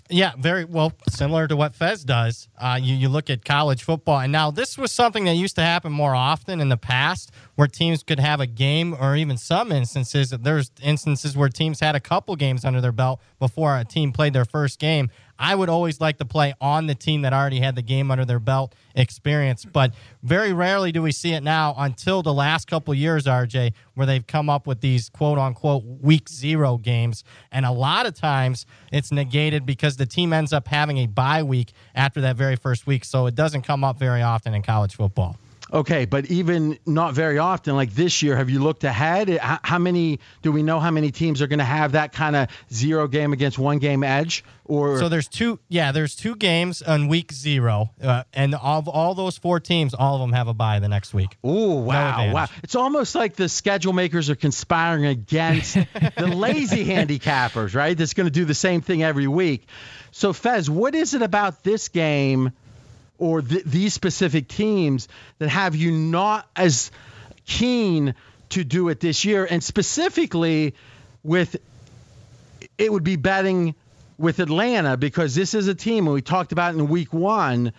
Yeah, 0.09 0.33
very 0.39 0.65
well, 0.65 0.93
similar 1.09 1.49
to 1.49 1.57
what 1.57 1.75
Fez 1.75 2.05
does. 2.05 2.49
Uh, 2.57 2.79
you, 2.81 2.95
you 2.95 3.09
look 3.09 3.29
at 3.29 3.45
college 3.45 3.83
football, 3.83 4.21
and 4.21 4.31
now 4.31 4.53
this 4.53 4.79
was 4.79 4.93
something 4.93 5.25
that 5.25 5.35
used 5.35 5.57
to 5.57 5.63
happen 5.63 5.93
more 5.93 6.15
often 6.15 6.61
in 6.61 6.69
the 6.69 6.77
past 6.77 7.33
where 7.57 7.67
teams 7.67 8.03
could 8.03 8.21
have 8.21 8.41
a 8.41 8.47
game 8.47 8.95
or 8.99 9.17
even 9.17 9.37
some 9.37 9.73
instances. 9.73 10.31
There's 10.31 10.71
instances 10.83 11.37
where 11.37 11.49
teams 11.49 11.81
had 11.81 11.97
a 11.97 12.01
couple 12.01 12.37
games 12.37 12.65
under 12.65 12.81
their 12.81 12.93
belt 12.93 13.21
before 13.39 13.77
a 13.77 13.85
team 13.85 14.13
played 14.13 14.33
their 14.33 14.45
first 14.45 14.79
game. 14.79 15.11
I 15.39 15.55
would 15.55 15.69
always 15.69 16.01
like 16.01 16.19
to 16.19 16.25
play 16.25 16.55
on 16.61 16.87
the 16.87 16.95
team 16.95 17.23
that 17.23 17.33
already 17.33 17.61
had 17.61 17.75
the 17.75 17.83
game 17.83 18.11
under 18.11 18.25
their 18.25 18.39
belt 18.39 18.75
experience, 18.95 19.65
but 19.65 19.93
very 20.23 20.53
rarely 20.53 20.93
do 20.93 21.03
we 21.03 21.13
see 21.13 21.33
it 21.33 21.43
now 21.43 21.75
until 21.77 22.23
the 22.23 22.33
last 22.33 22.69
couple 22.69 22.95
years, 22.95 23.25
RJ, 23.25 23.73
where 23.95 24.07
they've 24.07 24.27
come 24.27 24.49
up 24.49 24.67
with 24.67 24.81
these 24.81 25.11
quote 25.11 25.39
unquote 25.39 25.85
week 25.85 26.29
zero 26.29 26.79
games. 26.79 27.23
And 27.53 27.67
a 27.67 27.73
lot 27.73 28.07
of 28.07 28.15
times 28.15 28.65
it's 28.93 29.13
negated 29.13 29.67
because 29.67 29.97
the 29.97 30.07
team 30.07 30.33
ends 30.33 30.53
up 30.53 30.69
having 30.69 30.99
a 30.99 31.07
bye 31.07 31.43
week 31.43 31.73
after 31.95 32.23
that 32.23 32.37
very 32.37 32.57
first 32.57 32.87
week. 32.87 33.05
So 33.05 33.27
it 33.27 33.35
doesn't 33.35 33.63
come 33.63 33.85
up 33.85 33.99
very 33.99 34.23
often 34.23 34.55
in 34.55 34.63
college 34.63 34.95
football. 34.95 35.37
Okay, 35.73 36.05
but 36.05 36.27
even 36.27 36.79
not 36.87 37.15
very 37.15 37.39
often, 37.39 37.75
like 37.75 37.93
this 37.93 38.23
year, 38.23 38.37
have 38.37 38.49
you 38.49 38.61
looked 38.61 38.85
ahead? 38.85 39.29
How 39.41 39.79
many 39.79 40.21
do 40.43 40.53
we 40.53 40.63
know? 40.63 40.79
How 40.79 40.93
many 40.93 41.11
teams 41.11 41.43
are 41.43 41.49
going 41.49 41.59
to 41.59 41.65
have 41.65 41.93
that 41.93 42.13
kind 42.13 42.37
of 42.37 42.49
zero 42.73 43.09
game 43.09 43.33
against 43.33 43.59
one 43.59 43.79
game 43.79 44.05
edge? 44.05 44.45
Or 44.65 44.99
so 44.99 45.09
there's 45.09 45.27
two. 45.27 45.59
Yeah, 45.69 45.91
there's 45.91 46.15
two 46.15 46.37
games 46.37 46.83
on 46.83 47.09
week 47.09 47.33
zero, 47.33 47.91
uh, 48.01 48.25
and 48.33 48.55
of 48.55 48.89
all 48.89 49.15
those 49.15 49.39
four 49.39 49.59
teams, 49.59 49.93
all 49.93 50.15
of 50.15 50.21
them 50.21 50.33
have 50.33 50.47
a 50.47 50.55
bye 50.55 50.79
the 50.79 50.89
next 50.89 51.13
week. 51.13 51.37
Oh 51.43 51.75
wow, 51.81 52.27
no 52.27 52.33
wow! 52.33 52.47
It's 52.63 52.75
almost 52.77 53.15
like 53.17 53.35
the 53.35 53.49
schedule 53.49 53.93
makers 53.93 54.31
are 54.31 54.37
conspiring 54.37 55.07
against 55.07 55.75
the 56.17 56.27
lazy 56.27 56.85
handicappers, 56.85 57.75
right? 57.75 57.97
That's 57.97 58.15
going 58.15 58.27
to 58.29 58.33
do 58.33 58.45
the 58.45 58.55
same 58.55 58.83
thing 58.83 59.03
every 59.03 59.27
week. 59.27 59.67
So 60.13 60.33
Fez, 60.33 60.71
what 60.71 60.95
is 60.95 61.15
it 61.15 61.23
about 61.23 61.63
this 61.65 61.89
game? 61.89 62.53
Or 63.19 63.43
th- 63.43 63.65
these 63.65 63.95
specific 63.95 64.49
teams 64.49 65.09
that 65.39 65.49
have 65.49 65.75
you 65.77 65.91
not 65.93 66.49
as 66.57 66.91
keen 67.47 68.15
to 68.51 68.65
do 68.65 68.89
it 68.89 69.01
this 69.01 69.25
year? 69.25 69.47
And 69.49 69.63
specifically 69.63 70.75
with 71.23 71.57
it 72.79 72.93
would 72.93 73.05
be 73.05 73.17
betting 73.17 73.75
with 74.19 74.39
Atlanta 74.39 74.97
because 74.97 75.35
this 75.35 75.55
is 75.55 75.69
a 75.69 75.75
team, 75.75 76.07
and 76.07 76.15
we 76.15 76.23
talked 76.23 76.53
about 76.53 76.75
in 76.75 76.89
week 76.89 77.13
one, 77.13 77.73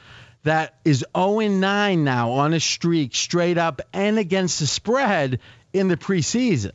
that 0.44 0.75
is 0.86 1.06
0 1.15 1.39
9 1.39 2.03
now 2.03 2.32
on 2.32 2.53
a 2.53 2.60
streak, 2.60 3.15
straight 3.15 3.58
up 3.58 3.82
and 3.94 4.17
against 4.17 4.60
the 4.60 4.67
spread 4.67 5.39
in 5.74 5.88
the 5.88 5.98
preseason. 5.98 6.72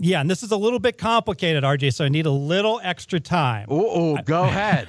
Yeah, 0.00 0.20
and 0.20 0.30
this 0.30 0.44
is 0.44 0.52
a 0.52 0.56
little 0.56 0.78
bit 0.78 0.96
complicated, 0.96 1.64
RJ, 1.64 1.92
so 1.94 2.04
I 2.04 2.08
need 2.08 2.26
a 2.26 2.30
little 2.30 2.80
extra 2.82 3.18
time. 3.18 3.66
Oh, 3.68 4.16
go 4.18 4.44
ahead. 4.44 4.86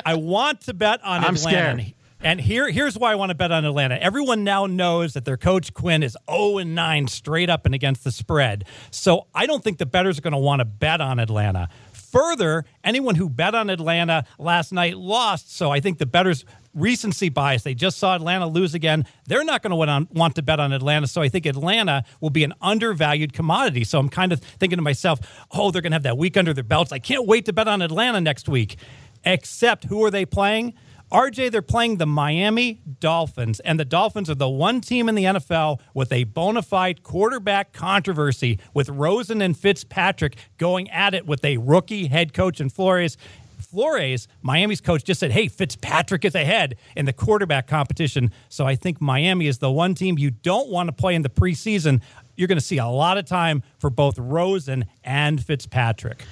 I 0.04 0.16
want 0.16 0.62
to 0.62 0.74
bet 0.74 1.04
on 1.04 1.24
I'm 1.24 1.36
Atlanta. 1.36 1.82
Scared. 1.82 1.94
And 2.20 2.40
here, 2.40 2.70
here's 2.70 2.98
why 2.98 3.12
I 3.12 3.14
want 3.14 3.30
to 3.30 3.34
bet 3.34 3.52
on 3.52 3.64
Atlanta. 3.64 4.02
Everyone 4.02 4.42
now 4.42 4.66
knows 4.66 5.12
that 5.14 5.24
their 5.24 5.36
coach 5.36 5.74
Quinn 5.74 6.02
is 6.02 6.16
0 6.30 6.58
and 6.58 6.74
9 6.74 7.08
straight 7.08 7.50
up 7.50 7.66
and 7.66 7.74
against 7.74 8.04
the 8.04 8.10
spread. 8.10 8.64
So 8.90 9.26
I 9.34 9.46
don't 9.46 9.62
think 9.62 9.78
the 9.78 9.86
bettors 9.86 10.18
are 10.18 10.22
going 10.22 10.32
to 10.32 10.38
want 10.38 10.60
to 10.60 10.64
bet 10.64 11.00
on 11.00 11.18
Atlanta. 11.18 11.68
Further, 11.92 12.64
anyone 12.82 13.16
who 13.16 13.28
bet 13.28 13.54
on 13.54 13.68
Atlanta 13.68 14.24
last 14.38 14.72
night 14.72 14.96
lost. 14.96 15.54
So 15.54 15.70
I 15.70 15.80
think 15.80 15.98
the 15.98 16.06
bettors 16.06 16.46
recency 16.72 17.28
bias. 17.28 17.62
They 17.62 17.74
just 17.74 17.98
saw 17.98 18.14
Atlanta 18.14 18.46
lose 18.46 18.74
again. 18.74 19.06
They're 19.26 19.44
not 19.44 19.62
going 19.62 19.70
to 19.70 20.06
want 20.10 20.34
to 20.36 20.42
bet 20.42 20.58
on 20.58 20.72
Atlanta. 20.72 21.06
So 21.08 21.20
I 21.20 21.28
think 21.28 21.44
Atlanta 21.44 22.04
will 22.20 22.30
be 22.30 22.44
an 22.44 22.54
undervalued 22.62 23.34
commodity. 23.34 23.84
So 23.84 23.98
I'm 23.98 24.08
kind 24.08 24.32
of 24.32 24.40
thinking 24.40 24.78
to 24.78 24.82
myself, 24.82 25.20
oh, 25.50 25.70
they're 25.70 25.82
going 25.82 25.92
to 25.92 25.96
have 25.96 26.04
that 26.04 26.16
week 26.16 26.36
under 26.36 26.54
their 26.54 26.64
belts. 26.64 26.92
I 26.92 26.98
can't 26.98 27.26
wait 27.26 27.44
to 27.46 27.52
bet 27.52 27.68
on 27.68 27.82
Atlanta 27.82 28.20
next 28.20 28.48
week. 28.48 28.76
Except 29.24 29.84
who 29.84 30.04
are 30.04 30.10
they 30.10 30.24
playing? 30.24 30.74
RJ, 31.12 31.52
they're 31.52 31.62
playing 31.62 31.98
the 31.98 32.06
Miami 32.06 32.80
Dolphins, 32.98 33.60
and 33.60 33.78
the 33.78 33.84
Dolphins 33.84 34.28
are 34.28 34.34
the 34.34 34.48
one 34.48 34.80
team 34.80 35.08
in 35.08 35.14
the 35.14 35.24
NFL 35.24 35.80
with 35.94 36.12
a 36.12 36.24
bona 36.24 36.62
fide 36.62 37.04
quarterback 37.04 37.72
controversy 37.72 38.58
with 38.74 38.88
Rosen 38.88 39.40
and 39.40 39.56
Fitzpatrick 39.56 40.36
going 40.58 40.90
at 40.90 41.14
it 41.14 41.24
with 41.24 41.44
a 41.44 41.58
rookie 41.58 42.08
head 42.08 42.34
coach 42.34 42.60
in 42.60 42.70
Flores. 42.70 43.16
Flores, 43.60 44.26
Miami's 44.42 44.80
coach, 44.80 45.04
just 45.04 45.20
said, 45.20 45.30
hey, 45.30 45.46
Fitzpatrick 45.46 46.24
is 46.24 46.34
ahead 46.34 46.76
in 46.96 47.04
the 47.04 47.12
quarterback 47.12 47.68
competition. 47.68 48.32
So 48.48 48.66
I 48.66 48.74
think 48.74 49.00
Miami 49.00 49.46
is 49.46 49.58
the 49.58 49.70
one 49.70 49.94
team 49.94 50.18
you 50.18 50.30
don't 50.30 50.68
want 50.68 50.88
to 50.88 50.92
play 50.92 51.14
in 51.14 51.22
the 51.22 51.28
preseason. 51.28 52.00
You're 52.36 52.48
going 52.48 52.58
to 52.58 52.64
see 52.64 52.78
a 52.78 52.86
lot 52.86 53.16
of 53.16 53.26
time 53.26 53.62
for 53.78 53.90
both 53.90 54.18
Rosen 54.18 54.86
and 55.04 55.42
Fitzpatrick. 55.42 56.24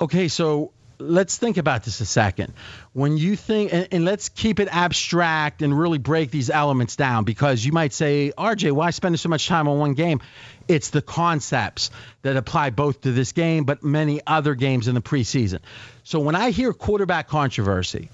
Okay, 0.00 0.28
so 0.28 0.72
let's 0.98 1.36
think 1.36 1.56
about 1.56 1.84
this 1.84 2.00
a 2.00 2.06
second. 2.06 2.52
When 2.92 3.16
you 3.16 3.36
think, 3.36 3.72
and, 3.72 3.88
and, 3.90 4.04
let's 4.04 4.28
keep 4.28 4.60
it 4.60 4.68
abstract 4.70 5.62
and 5.62 5.76
really 5.76 5.98
break 5.98 6.30
these 6.30 6.50
elements 6.50 6.96
down 6.96 7.24
because 7.24 7.64
you 7.64 7.72
might 7.72 7.92
say, 7.92 8.32
RJ, 8.36 8.72
why 8.72 8.90
spend 8.90 9.18
so 9.18 9.28
much 9.28 9.46
time 9.46 9.68
on 9.68 9.78
one 9.78 9.94
game? 9.94 10.20
It's 10.68 10.90
the 10.90 11.02
concepts 11.02 11.90
that 12.22 12.36
apply 12.36 12.70
both 12.70 13.02
to 13.02 13.12
this 13.12 13.32
game, 13.32 13.64
but 13.64 13.82
many 13.82 14.20
other 14.26 14.54
games 14.54 14.88
in 14.88 14.94
the 14.94 15.02
preseason. 15.02 15.60
So 16.04 16.20
when 16.20 16.34
I 16.34 16.50
hear 16.50 16.72
quarterback 16.72 17.28
controversy, 17.28 18.08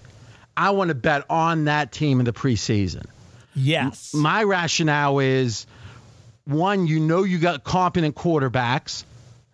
I 0.56 0.70
want 0.70 0.88
to 0.88 0.94
bet 0.94 1.24
on 1.30 1.66
that 1.66 1.92
team 1.92 2.18
in 2.18 2.24
the 2.24 2.32
preseason. 2.32 3.06
Yes. 3.54 4.14
My 4.14 4.42
rationale 4.42 5.18
is 5.20 5.66
one, 6.44 6.86
you 6.86 7.00
know, 7.00 7.22
you 7.22 7.38
got 7.38 7.64
competent 7.64 8.14
quarterbacks, 8.14 9.04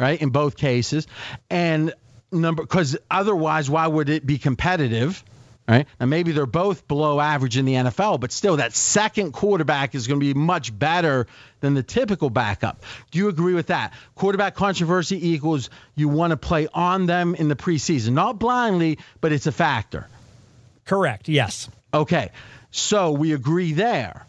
right, 0.00 0.20
in 0.20 0.30
both 0.30 0.56
cases. 0.56 1.06
And 1.50 1.92
number 2.32 2.62
because 2.62 2.96
otherwise, 3.10 3.70
why 3.70 3.86
would 3.86 4.08
it 4.08 4.26
be 4.26 4.38
competitive? 4.38 5.22
Right. 5.68 5.88
And 5.98 6.08
maybe 6.08 6.30
they're 6.30 6.46
both 6.46 6.86
below 6.86 7.18
average 7.18 7.56
in 7.56 7.64
the 7.64 7.74
NFL, 7.74 8.20
but 8.20 8.30
still, 8.30 8.58
that 8.58 8.72
second 8.72 9.32
quarterback 9.32 9.96
is 9.96 10.06
going 10.06 10.20
to 10.20 10.24
be 10.24 10.32
much 10.32 10.76
better 10.76 11.26
than 11.58 11.74
the 11.74 11.82
typical 11.82 12.30
backup. 12.30 12.84
Do 13.10 13.18
you 13.18 13.28
agree 13.28 13.54
with 13.54 13.66
that? 13.66 13.92
Quarterback 14.14 14.54
controversy 14.54 15.30
equals 15.30 15.68
you 15.96 16.08
want 16.08 16.30
to 16.30 16.36
play 16.36 16.68
on 16.72 17.06
them 17.06 17.34
in 17.34 17.48
the 17.48 17.56
preseason, 17.56 18.12
not 18.12 18.38
blindly, 18.38 18.98
but 19.20 19.32
it's 19.32 19.48
a 19.48 19.52
factor. 19.52 20.06
Correct. 20.84 21.28
Yes. 21.28 21.68
Okay. 21.92 22.30
So 22.70 23.10
we 23.10 23.32
agree 23.32 23.72
there. 23.72 24.24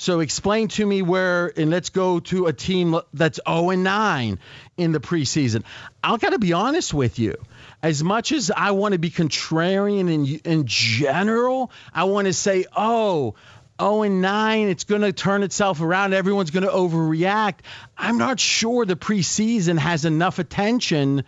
So 0.00 0.20
explain 0.20 0.68
to 0.68 0.86
me 0.86 1.02
where, 1.02 1.52
and 1.56 1.70
let's 1.70 1.90
go 1.90 2.20
to 2.20 2.46
a 2.46 2.52
team 2.52 3.00
that's 3.12 3.40
0 3.48 3.70
and 3.70 3.82
9 3.82 4.38
in 4.76 4.92
the 4.92 5.00
preseason. 5.00 5.64
I've 6.04 6.20
got 6.20 6.30
to 6.30 6.38
be 6.38 6.52
honest 6.52 6.94
with 6.94 7.18
you. 7.18 7.34
As 7.82 8.04
much 8.04 8.30
as 8.30 8.52
I 8.56 8.70
want 8.70 8.92
to 8.92 9.00
be 9.00 9.10
contrarian 9.10 10.08
in 10.08 10.38
in 10.44 10.66
general, 10.66 11.72
I 11.92 12.04
want 12.04 12.28
to 12.28 12.32
say, 12.32 12.64
oh, 12.76 13.34
0 13.80 14.02
and 14.04 14.22
9, 14.22 14.68
it's 14.68 14.84
going 14.84 15.02
to 15.02 15.12
turn 15.12 15.42
itself 15.42 15.80
around. 15.80 16.14
Everyone's 16.14 16.52
going 16.52 16.64
to 16.64 16.70
overreact. 16.70 17.56
I'm 17.96 18.18
not 18.18 18.38
sure 18.38 18.86
the 18.86 18.94
preseason 18.94 19.78
has 19.78 20.04
enough 20.04 20.38
attention, 20.38 21.24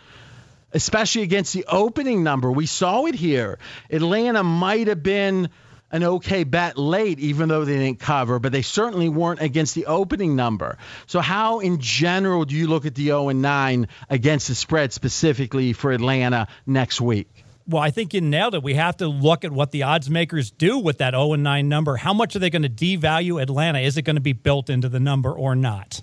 especially 0.73 1.23
against 1.23 1.55
the 1.55 1.65
opening 1.67 2.23
number. 2.23 2.53
We 2.53 2.67
saw 2.67 3.07
it 3.07 3.17
here. 3.17 3.59
Atlanta 3.91 4.45
might 4.45 4.87
have 4.87 5.03
been 5.03 5.51
an 5.92 6.05
okay 6.05 6.44
bet 6.44 6.79
late, 6.79 7.18
even 7.18 7.48
though 7.48 7.64
they 7.64 7.79
didn't 7.79 8.00
cover, 8.00 8.38
but 8.38 8.53
they 8.53 8.62
certainly 8.62 9.09
weren't 9.09 9.40
against 9.40 9.74
the 9.74 9.87
opening 9.87 10.37
number. 10.37 10.79
So, 11.07 11.20
how 11.20 11.61
in 11.61 11.79
general 11.81 12.44
do 12.44 12.55
you 12.55 12.66
look 12.66 12.87
at 12.87 12.94
the 12.94 13.07
0 13.07 13.29
and 13.29 13.42
9 13.42 13.88
against 14.09 14.48
the 14.48 14.55
spread 14.55 14.92
specifically 14.92 15.72
for 15.72 15.92
Atlanta 15.92 16.48
next 16.66 17.00
week? 17.00 17.44
Well, 17.66 17.83
I 17.83 17.90
think 17.90 18.14
you 18.14 18.20
nailed 18.20 18.55
it. 18.55 18.62
We 18.62 18.74
have 18.74 18.96
to 18.96 19.07
look 19.07 19.44
at 19.44 19.53
what 19.53 19.70
the 19.70 19.85
odds 19.85 20.11
makers 20.11 20.50
do 20.50 20.79
with 20.79 20.98
that 20.98 21.12
0 21.14 21.35
and 21.35 21.42
9 21.42 21.68
number. 21.68 21.96
How 21.96 22.12
much 22.12 22.35
are 22.35 22.40
they 22.40 22.50
going 22.50 22.62
to 22.62 22.68
devalue 22.68 23.40
Atlanta? 23.40 23.81
Is 23.81 23.96
it 23.96 24.03
going 24.03 24.16
to 24.16 24.20
be 24.20 24.33
built 24.33 24.70
into 24.70 24.88
the 24.88 25.00
number 25.00 25.33
or 25.33 25.55
not? 25.55 26.00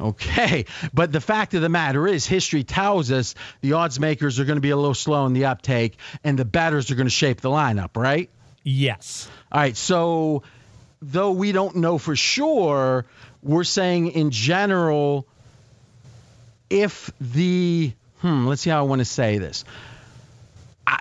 Okay, 0.00 0.66
but 0.94 1.10
the 1.10 1.20
fact 1.20 1.54
of 1.54 1.62
the 1.62 1.68
matter 1.68 2.06
is, 2.06 2.24
history 2.24 2.62
tells 2.62 3.10
us 3.10 3.34
the 3.62 3.72
odds 3.72 3.98
makers 3.98 4.38
are 4.38 4.44
going 4.44 4.56
to 4.56 4.62
be 4.62 4.70
a 4.70 4.76
little 4.76 4.94
slow 4.94 5.26
in 5.26 5.32
the 5.32 5.46
uptake, 5.46 5.96
and 6.22 6.38
the 6.38 6.44
batters 6.44 6.90
are 6.90 6.94
going 6.94 7.06
to 7.06 7.10
shape 7.10 7.40
the 7.40 7.48
lineup, 7.48 7.96
right? 7.96 8.30
Yes. 8.62 9.30
All 9.50 9.60
right. 9.60 9.76
So, 9.76 10.42
though 11.00 11.32
we 11.32 11.52
don't 11.52 11.76
know 11.76 11.98
for 11.98 12.16
sure, 12.16 13.06
we're 13.42 13.64
saying 13.64 14.08
in 14.12 14.30
general, 14.30 15.26
if 16.70 17.10
the, 17.20 17.92
hmm, 18.20 18.46
let's 18.46 18.62
see 18.62 18.70
how 18.70 18.80
I 18.80 18.82
want 18.82 19.00
to 19.00 19.04
say 19.04 19.38
this. 19.38 19.64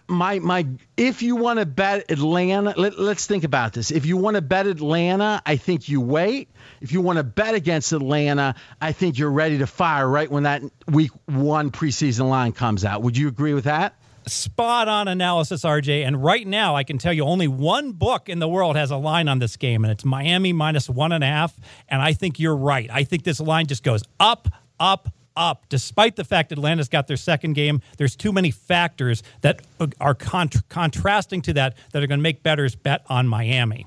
My 0.10 0.40
my 0.40 0.68
if 0.98 1.22
you 1.22 1.38
want 1.38 1.60
to 1.60 1.66
bet 1.66 2.12
Atlanta, 2.12 2.74
let, 2.76 3.00
let's 3.00 3.26
think 3.26 3.46
about 3.46 3.72
this. 3.72 3.90
If 3.90 4.06
you 4.06 4.18
want 4.18 4.36
to 4.36 4.42
bet 4.42 4.68
Atlanta, 4.68 5.42
I 5.46 5.56
think 5.56 5.88
you 5.88 6.02
wait. 6.02 6.50
If 6.82 6.92
you 6.92 7.00
want 7.00 7.18
to 7.18 7.24
bet 7.24 7.56
against 7.56 7.94
Atlanta, 7.94 8.56
I 8.82 8.92
think 8.92 9.18
you're 9.18 9.32
ready 9.32 9.60
to 9.60 9.68
fire 9.68 10.08
right 10.08 10.30
when 10.30 10.44
that 10.44 10.62
week 10.88 11.12
one 11.26 11.72
preseason 11.72 12.28
line 12.30 12.52
comes 12.52 12.84
out. 12.84 13.02
Would 13.04 13.16
you 13.16 13.30
agree 13.30 13.54
with 13.54 13.64
that? 13.64 13.96
Spot 14.28 14.88
on 14.88 15.08
analysis, 15.08 15.64
RJ. 15.64 16.06
And 16.06 16.24
right 16.24 16.46
now, 16.46 16.76
I 16.76 16.84
can 16.84 16.98
tell 16.98 17.14
you 17.14 17.24
only 17.24 17.48
one 17.48 17.94
book 17.94 18.30
in 18.30 18.40
the 18.40 18.48
world 18.48 18.76
has 18.76 18.92
a 18.92 18.98
line 18.98 19.28
on 19.28 19.40
this 19.40 19.58
game, 19.58 19.84
and 19.84 19.92
it's 19.92 20.06
Miami 20.06 20.54
minus 20.54 20.90
one 20.90 21.12
and 21.12 21.24
a 21.24 21.28
half. 21.28 21.58
And 21.88 22.02
I 22.02 22.14
think 22.14 22.40
you're 22.40 22.56
right. 22.56 22.90
I 22.92 23.04
think 23.04 23.24
this 23.24 23.40
line 23.40 23.68
just 23.68 23.84
goes 23.84 24.04
up, 24.20 24.48
up, 24.80 25.10
up. 25.36 25.66
Despite 25.70 26.16
the 26.16 26.24
fact 26.24 26.52
Atlanta's 26.52 26.90
got 26.90 27.08
their 27.08 27.18
second 27.18 27.54
game, 27.54 27.82
there's 27.98 28.16
too 28.16 28.34
many 28.34 28.52
factors 28.52 29.24
that 29.42 29.62
are 30.02 30.16
contra- 30.16 30.64
contrasting 30.70 31.42
to 31.44 31.54
that 31.54 31.78
that 31.92 32.04
are 32.04 32.08
going 32.08 32.20
to 32.20 32.24
make 32.24 32.44
bettors 32.44 32.76
bet 32.76 33.06
on 33.08 33.28
Miami. 33.28 33.86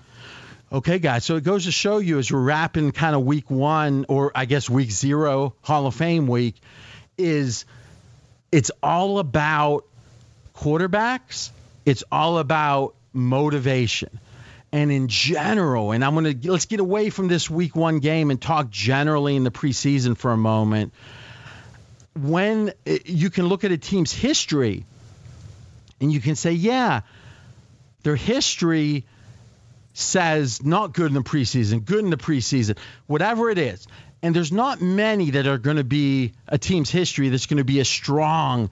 Okay, 0.73 1.01
guys. 1.01 1.25
So 1.25 1.35
it 1.35 1.43
goes 1.43 1.65
to 1.65 1.73
show 1.73 1.99
you 1.99 2.19
as 2.19 2.31
we're 2.33 2.41
wrapping 2.41 2.93
kind 2.93 3.17
of 3.17 3.25
week 3.25 3.51
one, 3.51 4.07
or 4.09 4.31
I 4.35 4.45
guess 4.45 4.71
week 4.71 4.93
zero, 4.93 5.55
Hall 5.63 5.87
of 5.87 5.97
Fame 5.97 6.29
week, 6.29 6.55
is 7.19 7.65
it's 8.53 8.71
all 8.83 9.19
about 9.19 9.85
quarterbacks, 10.61 11.51
it's 11.87 12.05
all 12.13 12.39
about 12.39 12.95
motivation. 13.13 14.21
And 14.73 14.93
in 14.93 15.09
general, 15.09 15.91
and 15.91 16.05
I'm 16.05 16.15
going 16.15 16.41
to 16.41 16.53
let's 16.53 16.67
get 16.67 16.79
away 16.79 17.11
from 17.11 17.27
this 17.27 17.51
week 17.51 17.75
one 17.75 17.99
game 17.99 18.31
and 18.31 18.41
talk 18.41 18.71
generally 18.71 19.35
in 19.35 19.43
the 19.43 19.51
preseason 19.51 20.17
for 20.17 20.31
a 20.31 20.37
moment. 20.37 20.93
When 22.15 22.73
eh, 22.87 22.99
you 23.05 23.31
can 23.31 23.47
look 23.47 23.65
at 23.65 23.73
a 23.73 23.79
team's 23.79 24.13
history 24.13 24.85
and 26.01 26.13
you 26.13 26.21
can 26.21 26.37
say, 26.37 26.53
yeah, 26.53 27.01
their 28.05 28.17
history 28.17 29.07
says 29.93 30.65
not 30.65 30.93
good 30.93 31.09
in 31.09 31.15
the 31.15 31.23
preseason, 31.23 31.85
good 31.85 32.05
in 32.05 32.11
the 32.11 32.17
preseason, 32.17 32.79
whatever 33.07 33.51
it 33.51 33.59
is. 33.59 33.89
And 34.23 34.37
there's 34.37 34.53
not 34.53 34.81
many 34.81 35.31
that 35.31 35.47
are 35.47 35.59
going 35.59 35.79
to 35.79 35.85
be 35.85 36.33
a 36.47 36.59
team's 36.59 36.91
history 36.91 37.31
that's 37.31 37.47
going 37.47 37.59
to 37.59 37.65
be 37.65 37.81
as 37.81 37.89
strong 37.89 38.71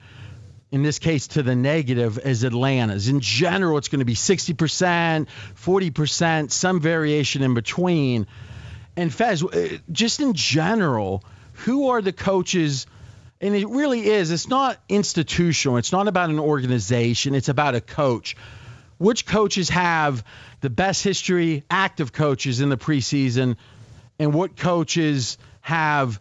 in 0.71 0.83
this 0.83 0.99
case 0.99 1.27
to 1.29 1.43
the 1.43 1.55
negative 1.55 2.17
as 2.19 2.43
Atlanta's. 2.43 3.07
In 3.07 3.21
general, 3.21 3.77
it's 3.77 3.87
going 3.87 3.99
to 3.99 4.05
be 4.05 4.15
60%, 4.15 5.27
40%, 5.55 6.51
some 6.51 6.79
variation 6.79 7.41
in 7.41 7.53
between. 7.53 8.27
And 8.95 9.13
Fez, 9.13 9.43
uh, 9.43 9.77
just 9.91 10.19
in 10.19 10.33
general, 10.33 11.23
who 11.53 11.89
are 11.89 12.01
the 12.01 12.13
coaches? 12.13 12.85
And 13.41 13.55
it 13.55 13.67
really 13.67 14.05
is, 14.05 14.31
it's 14.31 14.47
not 14.47 14.77
institutional, 14.89 15.77
it's 15.77 15.91
not 15.91 16.07
about 16.07 16.29
an 16.29 16.39
organization, 16.39 17.33
it's 17.33 17.49
about 17.49 17.73
a 17.73 17.81
coach. 17.81 18.35
Which 18.97 19.25
coaches 19.25 19.69
have 19.69 20.25
the 20.59 20.69
best 20.69 21.03
history, 21.03 21.63
active 21.69 22.11
coaches 22.11 22.59
in 22.59 22.69
the 22.69 22.77
preseason, 22.77 23.55
and 24.19 24.33
what 24.33 24.57
coaches 24.57 25.37
have 25.61 26.19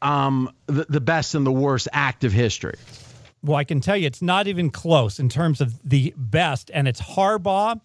um, 0.00 0.50
the, 0.66 0.86
the 0.88 1.00
best 1.00 1.34
and 1.34 1.44
the 1.44 1.52
worst 1.52 1.88
active 1.92 2.32
history? 2.32 2.76
Well, 3.46 3.56
I 3.56 3.62
can 3.62 3.80
tell 3.80 3.96
you 3.96 4.08
it's 4.08 4.22
not 4.22 4.48
even 4.48 4.70
close 4.70 5.20
in 5.20 5.28
terms 5.28 5.60
of 5.60 5.88
the 5.88 6.12
best, 6.16 6.68
and 6.74 6.88
it's 6.88 7.00
Harbaugh. 7.00 7.80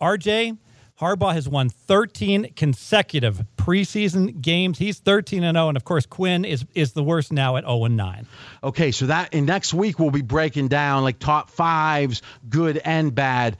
RJ, 0.00 0.56
Harbaugh 0.98 1.34
has 1.34 1.46
won 1.46 1.68
13 1.68 2.54
consecutive 2.56 3.44
preseason 3.58 4.40
games. 4.40 4.78
He's 4.78 5.00
13 5.00 5.44
and 5.44 5.54
0, 5.54 5.68
and 5.68 5.76
of 5.76 5.84
course 5.84 6.06
Quinn 6.06 6.46
is 6.46 6.64
is 6.74 6.92
the 6.92 7.02
worst 7.02 7.30
now 7.30 7.58
at 7.58 7.64
0 7.64 7.84
and 7.84 7.96
9. 7.96 8.26
Okay, 8.64 8.90
so 8.90 9.06
that 9.06 9.34
and 9.34 9.46
next 9.46 9.74
week 9.74 9.98
we'll 9.98 10.10
be 10.10 10.22
breaking 10.22 10.68
down 10.68 11.02
like 11.02 11.18
top 11.18 11.50
fives, 11.50 12.22
good 12.48 12.80
and 12.82 13.14
bad. 13.14 13.58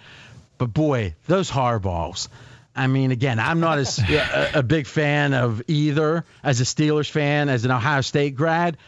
But 0.56 0.72
boy, 0.72 1.14
those 1.26 1.50
Harbaughs. 1.50 2.28
I 2.74 2.86
mean, 2.86 3.10
again, 3.10 3.38
I'm 3.38 3.60
not 3.60 3.78
as 3.78 3.98
a, 4.08 4.52
a 4.54 4.62
big 4.62 4.86
fan 4.86 5.34
of 5.34 5.60
either 5.68 6.24
as 6.42 6.62
a 6.62 6.64
Steelers 6.64 7.10
fan, 7.10 7.50
as 7.50 7.66
an 7.66 7.70
Ohio 7.70 8.00
State 8.00 8.36
grad, 8.36 8.78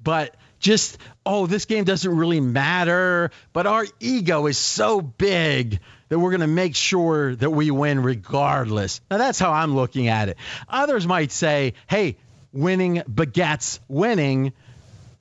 but 0.00 0.36
just 0.58 0.98
oh 1.24 1.46
this 1.46 1.64
game 1.64 1.84
doesn't 1.84 2.16
really 2.16 2.40
matter 2.40 3.30
but 3.52 3.66
our 3.66 3.84
ego 4.00 4.46
is 4.46 4.58
so 4.58 5.00
big 5.00 5.80
that 6.08 6.18
we're 6.18 6.30
going 6.30 6.40
to 6.40 6.46
make 6.46 6.76
sure 6.76 7.34
that 7.34 7.50
we 7.50 7.70
win 7.70 8.00
regardless. 8.02 9.00
Now 9.10 9.18
that's 9.18 9.38
how 9.38 9.52
i'm 9.52 9.74
looking 9.74 10.08
at 10.08 10.28
it. 10.28 10.36
Others 10.68 11.06
might 11.06 11.32
say 11.32 11.74
hey 11.86 12.16
winning 12.52 13.02
begets 13.12 13.80
winning 13.88 14.52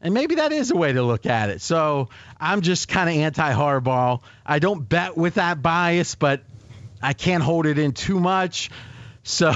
and 0.02 0.14
maybe 0.14 0.36
that 0.36 0.52
is 0.52 0.72
a 0.72 0.76
way 0.76 0.94
to 0.94 1.02
look 1.02 1.26
at 1.26 1.50
it. 1.50 1.62
So 1.62 2.10
i'm 2.40 2.62
just 2.62 2.88
kind 2.88 3.10
of 3.10 3.16
anti 3.16 3.54
Harbaugh 3.54 4.22
i 4.46 4.60
don't 4.60 4.88
bet 4.88 5.18
with 5.18 5.36
that 5.36 5.62
bias 5.62 6.16
but 6.16 6.44
i 7.02 7.14
can't 7.14 7.44
hold 7.44 7.66
it 7.66 7.78
in 7.78 7.92
too 7.92 8.20
much 8.20 8.70
so, 9.28 9.52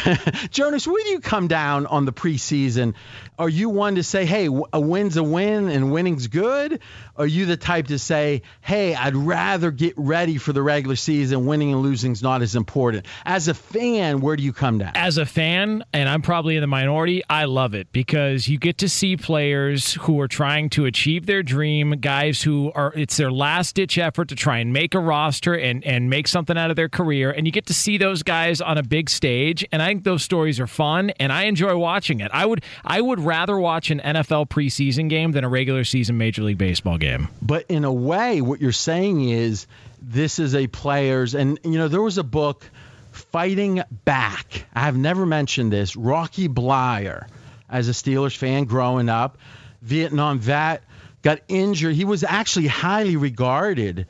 Jonas, 0.50 0.88
do 1.04 1.08
you 1.10 1.20
come 1.20 1.46
down 1.46 1.86
on 1.86 2.04
the 2.04 2.12
preseason? 2.12 2.94
Are 3.38 3.48
you 3.48 3.68
one 3.68 3.94
to 3.94 4.02
say, 4.02 4.26
hey, 4.26 4.48
a 4.72 4.80
win's 4.80 5.16
a 5.16 5.22
win 5.22 5.68
and 5.68 5.92
winning's 5.92 6.26
good? 6.26 6.80
Are 7.16 7.26
you 7.26 7.46
the 7.46 7.56
type 7.56 7.86
to 7.88 7.98
say, 7.98 8.42
hey, 8.60 8.94
I'd 8.94 9.14
rather 9.14 9.70
get 9.70 9.94
ready 9.96 10.36
for 10.36 10.52
the 10.52 10.62
regular 10.62 10.96
season, 10.96 11.46
winning 11.46 11.72
and 11.72 11.80
losing 11.80 12.10
is 12.10 12.22
not 12.22 12.42
as 12.42 12.56
important? 12.56 13.06
As 13.24 13.46
a 13.46 13.54
fan, 13.54 14.20
where 14.20 14.34
do 14.34 14.42
you 14.42 14.52
come 14.52 14.78
down? 14.78 14.92
As 14.96 15.16
a 15.16 15.24
fan, 15.24 15.84
and 15.92 16.08
I'm 16.08 16.22
probably 16.22 16.56
in 16.56 16.60
the 16.60 16.66
minority, 16.66 17.22
I 17.30 17.44
love 17.44 17.74
it 17.74 17.92
because 17.92 18.48
you 18.48 18.58
get 18.58 18.78
to 18.78 18.88
see 18.88 19.16
players 19.16 19.94
who 19.94 20.20
are 20.20 20.26
trying 20.26 20.70
to 20.70 20.86
achieve 20.86 21.26
their 21.26 21.44
dream, 21.44 21.92
guys 22.00 22.42
who 22.42 22.72
are, 22.74 22.92
it's 22.96 23.16
their 23.16 23.30
last 23.30 23.76
ditch 23.76 23.96
effort 23.96 24.28
to 24.30 24.34
try 24.34 24.58
and 24.58 24.72
make 24.72 24.94
a 24.94 25.00
roster 25.00 25.54
and, 25.54 25.84
and 25.84 26.10
make 26.10 26.26
something 26.26 26.58
out 26.58 26.70
of 26.70 26.76
their 26.76 26.88
career. 26.88 27.30
And 27.30 27.46
you 27.46 27.52
get 27.52 27.66
to 27.66 27.74
see 27.74 27.96
those 27.96 28.24
guys 28.24 28.60
on 28.60 28.76
a 28.76 28.82
big 28.82 29.08
stage. 29.08 29.64
And 29.70 29.80
I 29.80 29.86
think 29.86 30.02
those 30.02 30.24
stories 30.24 30.58
are 30.58 30.66
fun 30.66 31.10
and 31.20 31.32
I 31.32 31.44
enjoy 31.44 31.76
watching 31.76 32.18
it. 32.18 32.32
I 32.34 32.44
would, 32.44 32.64
I 32.84 33.00
would 33.00 33.20
rather 33.20 33.56
watch 33.56 33.92
an 33.92 34.00
NFL 34.00 34.48
preseason 34.48 35.08
game 35.08 35.30
than 35.30 35.44
a 35.44 35.48
regular 35.48 35.84
season 35.84 36.18
Major 36.18 36.42
League 36.42 36.58
Baseball 36.58 36.98
game. 36.98 37.03
But 37.42 37.66
in 37.68 37.84
a 37.84 37.92
way, 37.92 38.40
what 38.40 38.60
you're 38.60 38.72
saying 38.72 39.28
is 39.28 39.66
this 40.00 40.38
is 40.38 40.54
a 40.54 40.66
player's, 40.66 41.34
and 41.34 41.58
you 41.64 41.78
know, 41.78 41.88
there 41.88 42.02
was 42.02 42.18
a 42.18 42.24
book, 42.24 42.68
Fighting 43.12 43.82
Back. 44.04 44.66
I 44.74 44.80
have 44.80 44.96
never 44.96 45.24
mentioned 45.24 45.72
this. 45.72 45.96
Rocky 45.96 46.48
Bleier, 46.48 47.26
as 47.68 47.88
a 47.88 47.92
Steelers 47.92 48.36
fan 48.36 48.64
growing 48.64 49.08
up, 49.08 49.38
Vietnam 49.82 50.38
vet, 50.38 50.82
got 51.22 51.40
injured. 51.48 51.94
He 51.94 52.04
was 52.04 52.24
actually 52.24 52.66
highly 52.66 53.16
regarded 53.16 54.06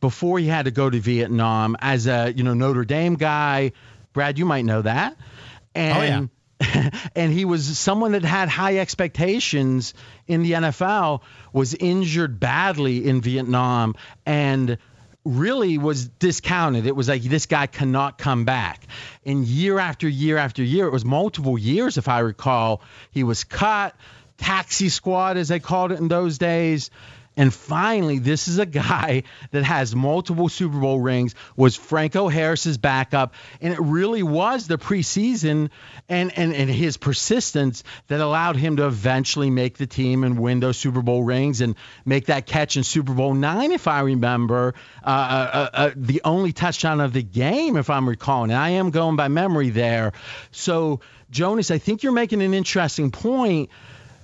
before 0.00 0.38
he 0.38 0.46
had 0.46 0.66
to 0.66 0.70
go 0.70 0.88
to 0.88 1.00
Vietnam 1.00 1.76
as 1.80 2.06
a 2.06 2.32
you 2.34 2.44
know 2.44 2.54
Notre 2.54 2.84
Dame 2.84 3.14
guy. 3.16 3.72
Brad, 4.12 4.38
you 4.38 4.46
might 4.46 4.64
know 4.64 4.82
that. 4.82 5.16
And 5.74 5.98
oh, 5.98 6.02
yeah. 6.02 6.26
and 7.14 7.32
he 7.32 7.44
was 7.44 7.78
someone 7.78 8.12
that 8.12 8.24
had 8.24 8.48
high 8.48 8.78
expectations 8.78 9.94
in 10.26 10.42
the 10.42 10.52
NFL, 10.52 11.20
was 11.52 11.74
injured 11.74 12.40
badly 12.40 13.06
in 13.06 13.20
Vietnam, 13.20 13.94
and 14.24 14.78
really 15.24 15.76
was 15.76 16.06
discounted. 16.06 16.86
It 16.86 16.94
was 16.94 17.08
like 17.08 17.22
this 17.22 17.46
guy 17.46 17.66
cannot 17.66 18.16
come 18.16 18.44
back. 18.44 18.86
And 19.24 19.44
year 19.44 19.78
after 19.78 20.08
year 20.08 20.38
after 20.38 20.62
year, 20.62 20.86
it 20.86 20.92
was 20.92 21.04
multiple 21.04 21.58
years, 21.58 21.98
if 21.98 22.08
I 22.08 22.20
recall, 22.20 22.80
he 23.10 23.24
was 23.24 23.44
cut, 23.44 23.94
taxi 24.38 24.88
squad, 24.88 25.36
as 25.36 25.48
they 25.48 25.60
called 25.60 25.92
it 25.92 25.98
in 25.98 26.08
those 26.08 26.38
days. 26.38 26.90
And 27.36 27.52
finally, 27.52 28.18
this 28.18 28.48
is 28.48 28.58
a 28.58 28.66
guy 28.66 29.24
that 29.50 29.62
has 29.62 29.94
multiple 29.94 30.48
Super 30.48 30.78
Bowl 30.78 31.00
rings, 31.00 31.34
was 31.54 31.76
Franco 31.76 32.28
Harris's 32.28 32.78
backup, 32.78 33.34
and 33.60 33.74
it 33.74 33.80
really 33.80 34.22
was 34.22 34.66
the 34.66 34.78
preseason 34.78 35.70
and, 36.08 36.36
and, 36.36 36.54
and 36.54 36.70
his 36.70 36.96
persistence 36.96 37.84
that 38.08 38.20
allowed 38.20 38.56
him 38.56 38.76
to 38.76 38.86
eventually 38.86 39.50
make 39.50 39.76
the 39.76 39.86
team 39.86 40.24
and 40.24 40.38
win 40.38 40.60
those 40.60 40.78
Super 40.78 41.02
Bowl 41.02 41.22
rings 41.22 41.60
and 41.60 41.76
make 42.04 42.26
that 42.26 42.46
catch 42.46 42.76
in 42.76 42.84
Super 42.84 43.12
Bowl 43.12 43.34
nine, 43.34 43.72
if 43.72 43.86
I 43.86 44.00
remember, 44.00 44.74
uh, 45.04 45.08
uh, 45.08 45.70
uh, 45.72 45.90
the 45.94 46.22
only 46.24 46.52
touchdown 46.52 47.00
of 47.00 47.12
the 47.12 47.22
game, 47.22 47.76
if 47.76 47.90
I'm 47.90 48.08
recalling. 48.08 48.50
And 48.50 48.58
I 48.58 48.70
am 48.70 48.90
going 48.90 49.16
by 49.16 49.28
memory 49.28 49.70
there. 49.70 50.12
So, 50.52 51.00
Jonas, 51.30 51.70
I 51.70 51.78
think 51.78 52.02
you're 52.02 52.12
making 52.12 52.40
an 52.40 52.54
interesting 52.54 53.10
point, 53.10 53.70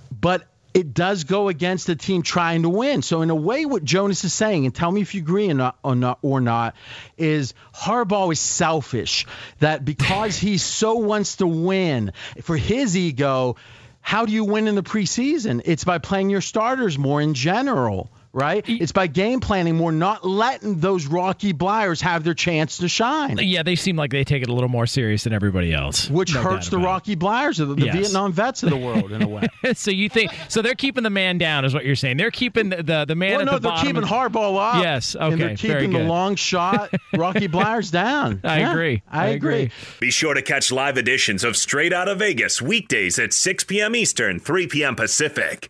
but 0.09 0.47
it 0.73 0.93
does 0.93 1.23
go 1.23 1.49
against 1.49 1.87
the 1.87 1.95
team 1.95 2.23
trying 2.23 2.63
to 2.63 2.69
win. 2.69 3.01
So 3.01 3.21
in 3.21 3.29
a 3.29 3.35
way, 3.35 3.65
what 3.65 3.83
Jonas 3.83 4.23
is 4.23 4.33
saying, 4.33 4.65
and 4.65 4.73
tell 4.73 4.91
me 4.91 5.01
if 5.01 5.13
you 5.13 5.21
agree 5.21 5.49
or 5.49 5.53
not, 5.53 5.77
or 5.83 5.95
not, 5.95 6.19
or 6.21 6.41
not 6.41 6.75
is 7.17 7.53
Harbaugh 7.73 8.31
is 8.31 8.39
selfish. 8.39 9.25
That 9.59 9.85
because 9.85 10.37
he 10.37 10.57
so 10.57 10.95
wants 10.95 11.37
to 11.37 11.47
win 11.47 12.13
for 12.41 12.57
his 12.57 12.97
ego, 12.97 13.57
how 14.01 14.25
do 14.25 14.33
you 14.33 14.43
win 14.43 14.67
in 14.67 14.75
the 14.75 14.83
preseason? 14.83 15.61
It's 15.65 15.83
by 15.83 15.99
playing 15.99 16.29
your 16.29 16.41
starters 16.41 16.97
more 16.97 17.21
in 17.21 17.35
general, 17.35 18.11
right? 18.33 18.63
It's 18.67 18.91
by 18.91 19.07
game 19.07 19.39
planning 19.39 19.75
more, 19.75 19.91
not 19.91 20.25
letting 20.25 20.79
those 20.79 21.05
Rocky 21.05 21.53
Bleiers 21.53 22.01
have 22.01 22.23
their 22.23 22.33
chance 22.33 22.77
to 22.79 22.87
shine. 22.89 23.37
Yeah, 23.39 23.63
they 23.63 23.75
seem 23.75 23.95
like 23.95 24.11
they 24.11 24.23
take 24.23 24.41
it 24.43 24.49
a 24.49 24.53
little 24.53 24.69
more 24.69 24.87
serious 24.87 25.23
than 25.23 25.33
everybody 25.33 25.71
else. 25.73 26.09
Which 26.09 26.33
No 26.33 26.41
hurts 26.41 26.69
the 26.69 26.77
about 26.77 26.83
it. 26.83 26.87
Rocky 26.87 27.15
Bleiers, 27.15 27.57
the, 27.57 27.65
the 27.65 27.85
Yes. 27.85 27.95
Vietnam 27.95 28.33
vets 28.33 28.63
of 28.63 28.69
the 28.71 28.77
world, 28.85 29.11
in 29.11 29.21
a 29.21 29.27
way. 29.27 29.47
so 29.73 29.91
you 29.91 30.09
think 30.09 30.31
so? 30.49 30.61
They're 30.61 30.73
keeping 30.75 31.03
the 31.03 31.09
man 31.09 31.37
down, 31.37 31.63
is 31.65 31.73
what 31.73 31.85
you're 31.85 31.95
saying? 31.95 32.17
They're 32.17 32.31
keeping 32.31 32.69
the 32.69 32.83
the, 32.83 33.05
the 33.05 33.15
man 33.15 33.31
well, 33.33 33.41
at 33.41 33.45
no, 33.45 33.59
the 33.59 33.69
they're 33.69 33.77
keeping 33.83 34.01
Harbaugh 34.03 34.75
up. 34.77 34.83
Yes, 34.83 35.15
okay, 35.15 35.25
And 35.31 35.41
they're 35.41 35.49
okay, 35.51 35.67
very 35.67 35.81
keeping 35.87 35.97
the 35.99 36.05
long 36.05 36.35
shot 36.35 36.91
Rocky 37.15 37.47
Bleiers 37.47 37.91
down. 37.91 38.41
I 38.43 38.59
Yeah, 38.59 38.71
agree. 38.71 39.01
I, 39.09 39.25
I 39.25 39.27
agree. 39.27 39.53
agree. 39.63 39.71
Be 39.99 40.11
sure 40.11 40.33
to 40.33 40.41
catch 40.41 40.71
live 40.71 40.97
editions 40.97 41.43
of 41.43 41.55
Straight 41.55 41.93
Out 41.93 42.07
of 42.07 42.19
Vegas 42.19 42.61
weekdays 42.61 43.19
at 43.19 43.33
6 43.33 43.63
p.m. 43.65 43.95
Eastern, 43.95 44.39
3 44.39 44.67
p.m. 44.67 44.95
Pacific. 44.95 45.69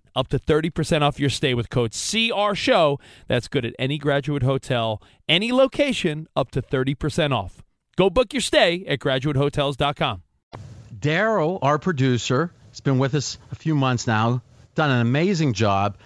up 0.15 0.27
to 0.29 0.39
30% 0.39 1.01
off 1.01 1.19
your 1.19 1.29
stay 1.29 1.53
with 1.53 1.69
code 1.69 1.91
CR 1.91 2.53
Show. 2.53 2.99
That's 3.27 3.47
good 3.47 3.65
at 3.65 3.73
any 3.79 3.97
graduate 3.97 4.43
hotel, 4.43 5.01
any 5.27 5.51
location, 5.51 6.27
up 6.35 6.51
to 6.51 6.61
30% 6.61 7.33
off. 7.33 7.63
Go 7.97 8.09
book 8.09 8.33
your 8.33 8.41
stay 8.41 8.85
at 8.87 8.99
graduatehotels.com. 8.99 10.23
Daryl, 10.97 11.59
our 11.61 11.79
producer, 11.79 12.51
has 12.69 12.79
been 12.79 12.99
with 12.99 13.15
us 13.15 13.37
a 13.51 13.55
few 13.55 13.75
months 13.75 14.07
now, 14.07 14.41
done 14.75 14.91
an 14.91 15.01
amazing 15.01 15.53
job, 15.53 15.97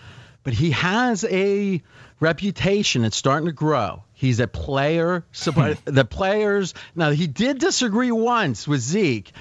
but 0.43 0.53
he 0.53 0.71
has 0.71 1.23
a 1.25 1.81
reputation. 2.19 3.03
It's 3.03 3.17
starting 3.17 3.47
to 3.47 3.51
grow. 3.51 4.03
He's 4.13 4.39
a 4.39 4.47
player. 4.47 5.25
The 5.85 6.05
players, 6.05 6.73
now 6.95 7.11
he 7.11 7.27
did 7.27 7.59
disagree 7.59 8.11
once 8.11 8.67
with 8.67 8.81
Zeke. 8.81 9.31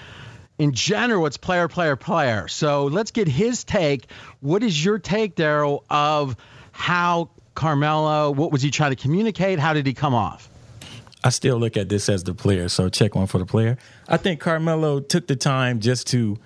In 0.58 0.72
general, 0.72 1.26
it's 1.26 1.36
player, 1.36 1.66
player, 1.66 1.96
player. 1.96 2.46
So 2.48 2.86
let's 2.86 3.10
get 3.10 3.26
his 3.26 3.64
take. 3.64 4.06
What 4.40 4.62
is 4.62 4.84
your 4.84 4.98
take, 4.98 5.34
Daryl, 5.34 5.82
of 5.90 6.36
how 6.72 7.30
Carmelo, 7.54 8.30
what 8.30 8.52
was 8.52 8.62
he 8.62 8.70
trying 8.70 8.90
to 8.90 8.96
communicate? 8.96 9.58
How 9.58 9.72
did 9.72 9.86
he 9.86 9.94
come 9.94 10.14
off? 10.14 10.48
I 11.24 11.30
still 11.30 11.56
look 11.56 11.76
at 11.76 11.88
this 11.88 12.08
as 12.08 12.22
the 12.24 12.34
player, 12.34 12.68
so 12.68 12.88
check 12.88 13.14
one 13.14 13.26
for 13.26 13.38
the 13.38 13.46
player. 13.46 13.78
I 14.08 14.18
think 14.18 14.40
Carmelo 14.40 15.00
took 15.00 15.26
the 15.26 15.36
time 15.36 15.80
just 15.80 16.06
to 16.08 16.38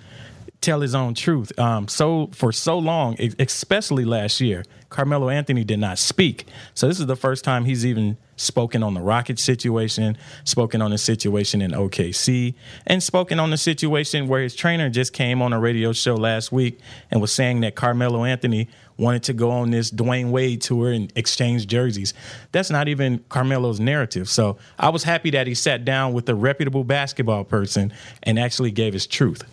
tell 0.61 0.81
his 0.81 0.95
own 0.95 1.15
truth. 1.15 1.57
Um, 1.59 1.89
so 1.89 2.29
for 2.33 2.53
so 2.53 2.79
long, 2.79 3.17
especially 3.39 4.05
last 4.05 4.41
year, 4.41 4.65
Carmelo 4.89 5.29
Anthony 5.29 5.65
did 5.65 5.79
not 5.79 5.99
speak. 5.99 6.47
So 6.75 6.89
this 6.89 6.99
is 6.99 7.07
the 7.07 7.17
first 7.17 7.45
time 7.45 7.65
he's 7.65 7.85
even 7.85 8.17
spoken 8.37 8.83
on 8.83 8.95
the 8.95 9.01
Rockets 9.01 9.43
situation, 9.43 10.17
spoken 10.45 10.81
on 10.81 10.91
the 10.91 10.99
situation 10.99 11.61
in 11.61 11.73
OKC, 11.73 12.55
and 12.87 13.03
spoken 13.03 13.39
on 13.39 13.51
the 13.51 13.57
situation 13.57 14.29
where 14.29 14.43
his 14.43 14.55
trainer 14.55 14.89
just 14.89 15.13
came 15.13 15.43
on 15.43 15.53
a 15.53 15.61
radio 15.61 15.93
show 15.93 16.15
last 16.15 16.51
week 16.51 16.79
and 17.11 17.21
was 17.21 17.33
saying 17.33 17.61
that 17.61 17.75
Carmelo 17.75 18.25
Anthony 18.25 18.69
wanted 18.97 19.23
to 19.25 19.33
go 19.33 19.51
on 19.51 19.71
this 19.71 19.91
Dwyane 19.91 20.31
Wade 20.31 20.61
tour 20.61 20.91
and 20.91 21.13
exchange 21.15 21.67
jerseys. 21.67 22.15
That's 22.51 22.71
not 22.71 22.89
even 22.89 23.19
Carmelo's 23.29 23.79
narrative. 23.79 24.29
So 24.29 24.57
I 24.79 24.89
was 24.89 25.05
happy 25.05 25.31
that 25.31 25.47
he 25.47 25.55
sat 25.55 25.85
down 25.85 26.15
with 26.15 26.29
a 26.29 26.35
reputable 26.35 26.85
basketball 26.85 27.45
person 27.45 27.93
and 28.23 28.39
actually 28.39 28.73
gave 28.73 28.93
his 28.93 29.07
truth. 29.07 29.45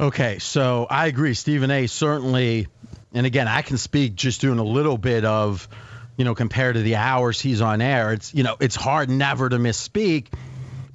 Okay, 0.00 0.38
so 0.38 0.86
I 0.88 1.08
agree. 1.08 1.34
Stephen 1.34 1.70
A. 1.70 1.86
certainly, 1.86 2.68
and 3.12 3.26
again, 3.26 3.46
I 3.46 3.60
can 3.60 3.76
speak 3.76 4.14
just 4.14 4.40
doing 4.40 4.58
a 4.58 4.64
little 4.64 4.96
bit 4.96 5.26
of, 5.26 5.68
you 6.16 6.24
know, 6.24 6.34
compared 6.34 6.76
to 6.76 6.80
the 6.80 6.96
hours 6.96 7.38
he's 7.38 7.60
on 7.60 7.82
air. 7.82 8.14
It's 8.14 8.32
you 8.32 8.42
know, 8.42 8.56
it's 8.60 8.76
hard 8.76 9.10
never 9.10 9.46
to 9.46 9.58
misspeak, 9.58 10.28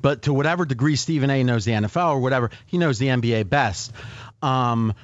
but 0.02 0.24
to 0.24 0.34
whatever 0.34 0.66
degree 0.66 0.96
Stephen 0.96 1.30
A. 1.30 1.44
knows 1.44 1.66
the 1.66 1.74
NFL 1.74 2.16
or 2.16 2.20
whatever, 2.20 2.50
he 2.66 2.80
knows 2.80 2.98
the 2.98 3.10
NBA 3.10 3.48
best. 3.48 3.94
Um, 4.42 4.96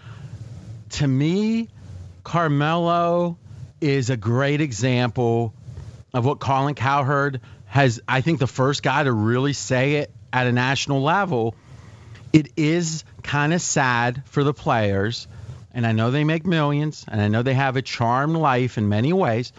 to 0.90 1.08
me, 1.08 1.70
Carmelo 2.24 3.38
is 3.82 4.10
a 4.10 4.18
great 4.18 4.62
example 4.62 5.54
of 6.12 6.26
what 6.26 6.40
Colin 6.40 6.74
Cowherd 6.74 7.40
has. 7.68 8.02
I 8.08 8.22
think 8.22 8.40
the 8.40 8.48
first 8.48 8.82
guy 8.82 9.04
to 9.04 9.12
really 9.12 9.54
say 9.54 9.98
it 9.98 10.12
at 10.34 10.48
a 10.48 10.52
national 10.52 11.04
level, 11.04 11.54
it 12.34 12.52
is 12.56 13.04
kind 13.24 13.54
of 13.54 13.62
sad 13.62 14.24
for 14.26 14.44
the 14.44 14.54
players. 14.54 15.28
And 15.74 15.88
I 15.88 15.94
know 15.94 16.12
they 16.12 16.26
make 16.26 16.46
millions, 16.46 17.06
and 17.08 17.22
I 17.22 17.30
know 17.30 17.44
they 17.44 17.54
have 17.54 17.78
a 17.78 17.82
charmed 17.82 18.36
life 18.36 18.78
in 18.78 18.90
many 18.90 19.14
ways. 19.14 19.54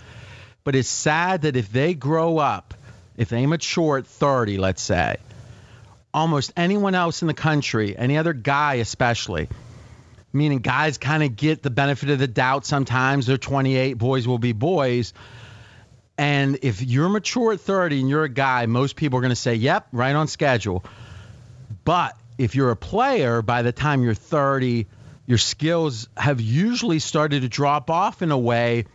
But 0.65 0.75
it's 0.75 0.89
sad 0.89 1.43
that 1.43 1.57
if 1.57 1.73
they 1.73 1.95
grow 1.95 2.39
up, 2.39 2.75
if 3.17 3.29
they 3.29 3.47
mature 3.47 3.99
at 3.99 4.07
30, 4.07 4.59
let's 4.59 4.83
say, 4.83 5.17
almost 6.13 6.53
anyone 6.57 6.95
else 6.95 7.23
in 7.23 7.29
the 7.29 7.35
country, 7.35 7.97
any 7.97 8.19
other 8.19 8.33
guy 8.33 8.75
especially, 8.75 9.49
meaning 10.33 10.59
guys 10.59 10.99
kind 10.99 11.23
of 11.23 11.37
get 11.37 11.63
the 11.63 11.71
benefit 11.71 12.11
of 12.11 12.19
the 12.19 12.27
doubt 12.27 12.67
sometimes. 12.67 13.27
They're 13.27 13.39
28, 13.39 13.95
boys 13.95 14.27
will 14.27 14.39
be 14.39 14.53
boys. 14.53 15.15
And 16.19 16.59
if 16.63 16.83
you're 16.83 17.09
mature 17.09 17.55
at 17.55 17.61
30 17.61 18.01
and 18.01 18.09
you're 18.09 18.25
a 18.25 18.29
guy, 18.29 18.67
most 18.67 18.97
people 18.97 19.19
are 19.19 19.23
going 19.23 19.31
to 19.31 19.37
say, 19.37 19.55
yep, 19.55 19.89
right 19.93 20.15
on 20.15 20.29
schedule. 20.29 20.85
But 21.85 22.17
if 22.39 22.55
you're 22.55 22.71
a 22.71 22.77
player, 22.77 23.43
by 23.43 23.63
the 23.63 23.73
time 23.73 24.03
you're 24.03 24.15
30, 24.15 24.87
your 25.27 25.39
skills 25.39 26.09
have 26.17 26.41
usually 26.41 26.99
started 26.99 27.43
to 27.43 27.49
drop 27.49 27.91
off 27.91 28.23
in 28.23 28.31
a 28.31 28.39
way 28.39 28.87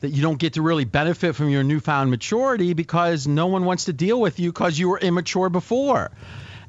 that 0.00 0.10
you 0.10 0.22
don't 0.22 0.38
get 0.38 0.54
to 0.54 0.62
really 0.62 0.84
benefit 0.84 1.34
from 1.34 1.48
your 1.48 1.62
newfound 1.62 2.10
maturity 2.10 2.74
because 2.74 3.26
no 3.26 3.46
one 3.46 3.64
wants 3.64 3.86
to 3.86 3.92
deal 3.92 4.20
with 4.20 4.38
you 4.38 4.52
because 4.52 4.78
you 4.78 4.88
were 4.88 4.98
immature 4.98 5.48
before. 5.48 6.10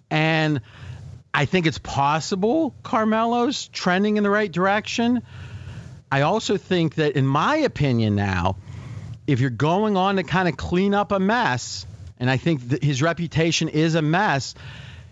And 0.09 0.61
I 1.33 1.45
think 1.45 1.65
it's 1.65 1.77
possible 1.77 2.73
Carmelo's 2.81 3.67
trending 3.67 4.17
in 4.17 4.23
the 4.23 4.29
right 4.29 4.49
direction. 4.49 5.21
I 6.11 6.21
also 6.21 6.55
think 6.55 6.95
that, 6.95 7.17
in 7.17 7.27
my 7.27 7.57
opinion, 7.57 8.15
now, 8.15 8.55
if 9.27 9.41
you're 9.41 9.49
going 9.49 9.97
on 9.97 10.15
to 10.15 10.23
kind 10.23 10.47
of 10.47 10.55
clean 10.55 10.93
up 10.93 11.11
a 11.11 11.19
mess, 11.19 11.85
and 12.19 12.29
I 12.29 12.37
think 12.37 12.81
his 12.81 13.01
reputation 13.01 13.67
is 13.67 13.95
a 13.95 14.01
mess, 14.01 14.55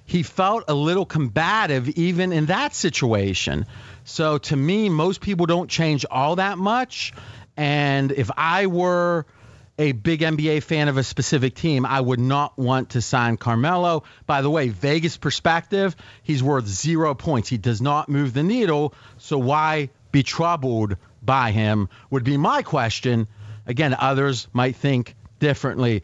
he 0.06 0.24
felt 0.24 0.66
a 0.68 0.74
little 0.74 1.06
combative 1.06 1.90
even 1.90 2.34
in 2.34 2.48
that 2.48 2.76
situation. 2.76 3.66
So 4.04 4.38
to 4.38 4.56
me, 4.56 4.90
most 4.90 5.22
people 5.22 5.46
don't 5.46 5.70
change 5.70 6.06
all 6.10 6.36
that 6.38 6.58
much. 6.58 7.14
And 7.56 8.12
if 8.12 8.30
I 8.36 8.66
were 8.68 9.26
a 9.78 9.92
big 9.92 10.22
NBA 10.22 10.64
fan 10.64 10.88
of 10.88 10.98
a 10.98 11.04
specific 11.04 11.56
team, 11.56 11.86
I 11.86 12.00
would 12.00 12.20
not 12.20 12.58
want 12.58 12.92
to 12.92 13.02
sign 13.02 13.38
Carmelo. 13.38 14.04
By 14.26 14.42
the 14.42 14.50
way, 14.50 14.70
Vegas 14.70 15.18
perspective, 15.18 15.96
he's 16.22 16.44
worth 16.44 16.68
zero 16.68 17.16
points. 17.16 17.50
He 17.50 17.58
does 17.58 17.82
not 17.82 18.10
move 18.10 18.34
the 18.34 18.44
needle. 18.44 18.94
So 19.18 19.38
why 19.38 19.90
be 20.12 20.24
troubled 20.24 20.98
by 21.22 21.52
him 21.52 21.90
would 22.10 22.24
be 22.24 22.38
my 22.38 22.62
question. 22.62 23.28
Again, 23.66 23.96
others 23.98 24.48
might 24.54 24.76
think 24.76 25.16
differently. 25.40 26.04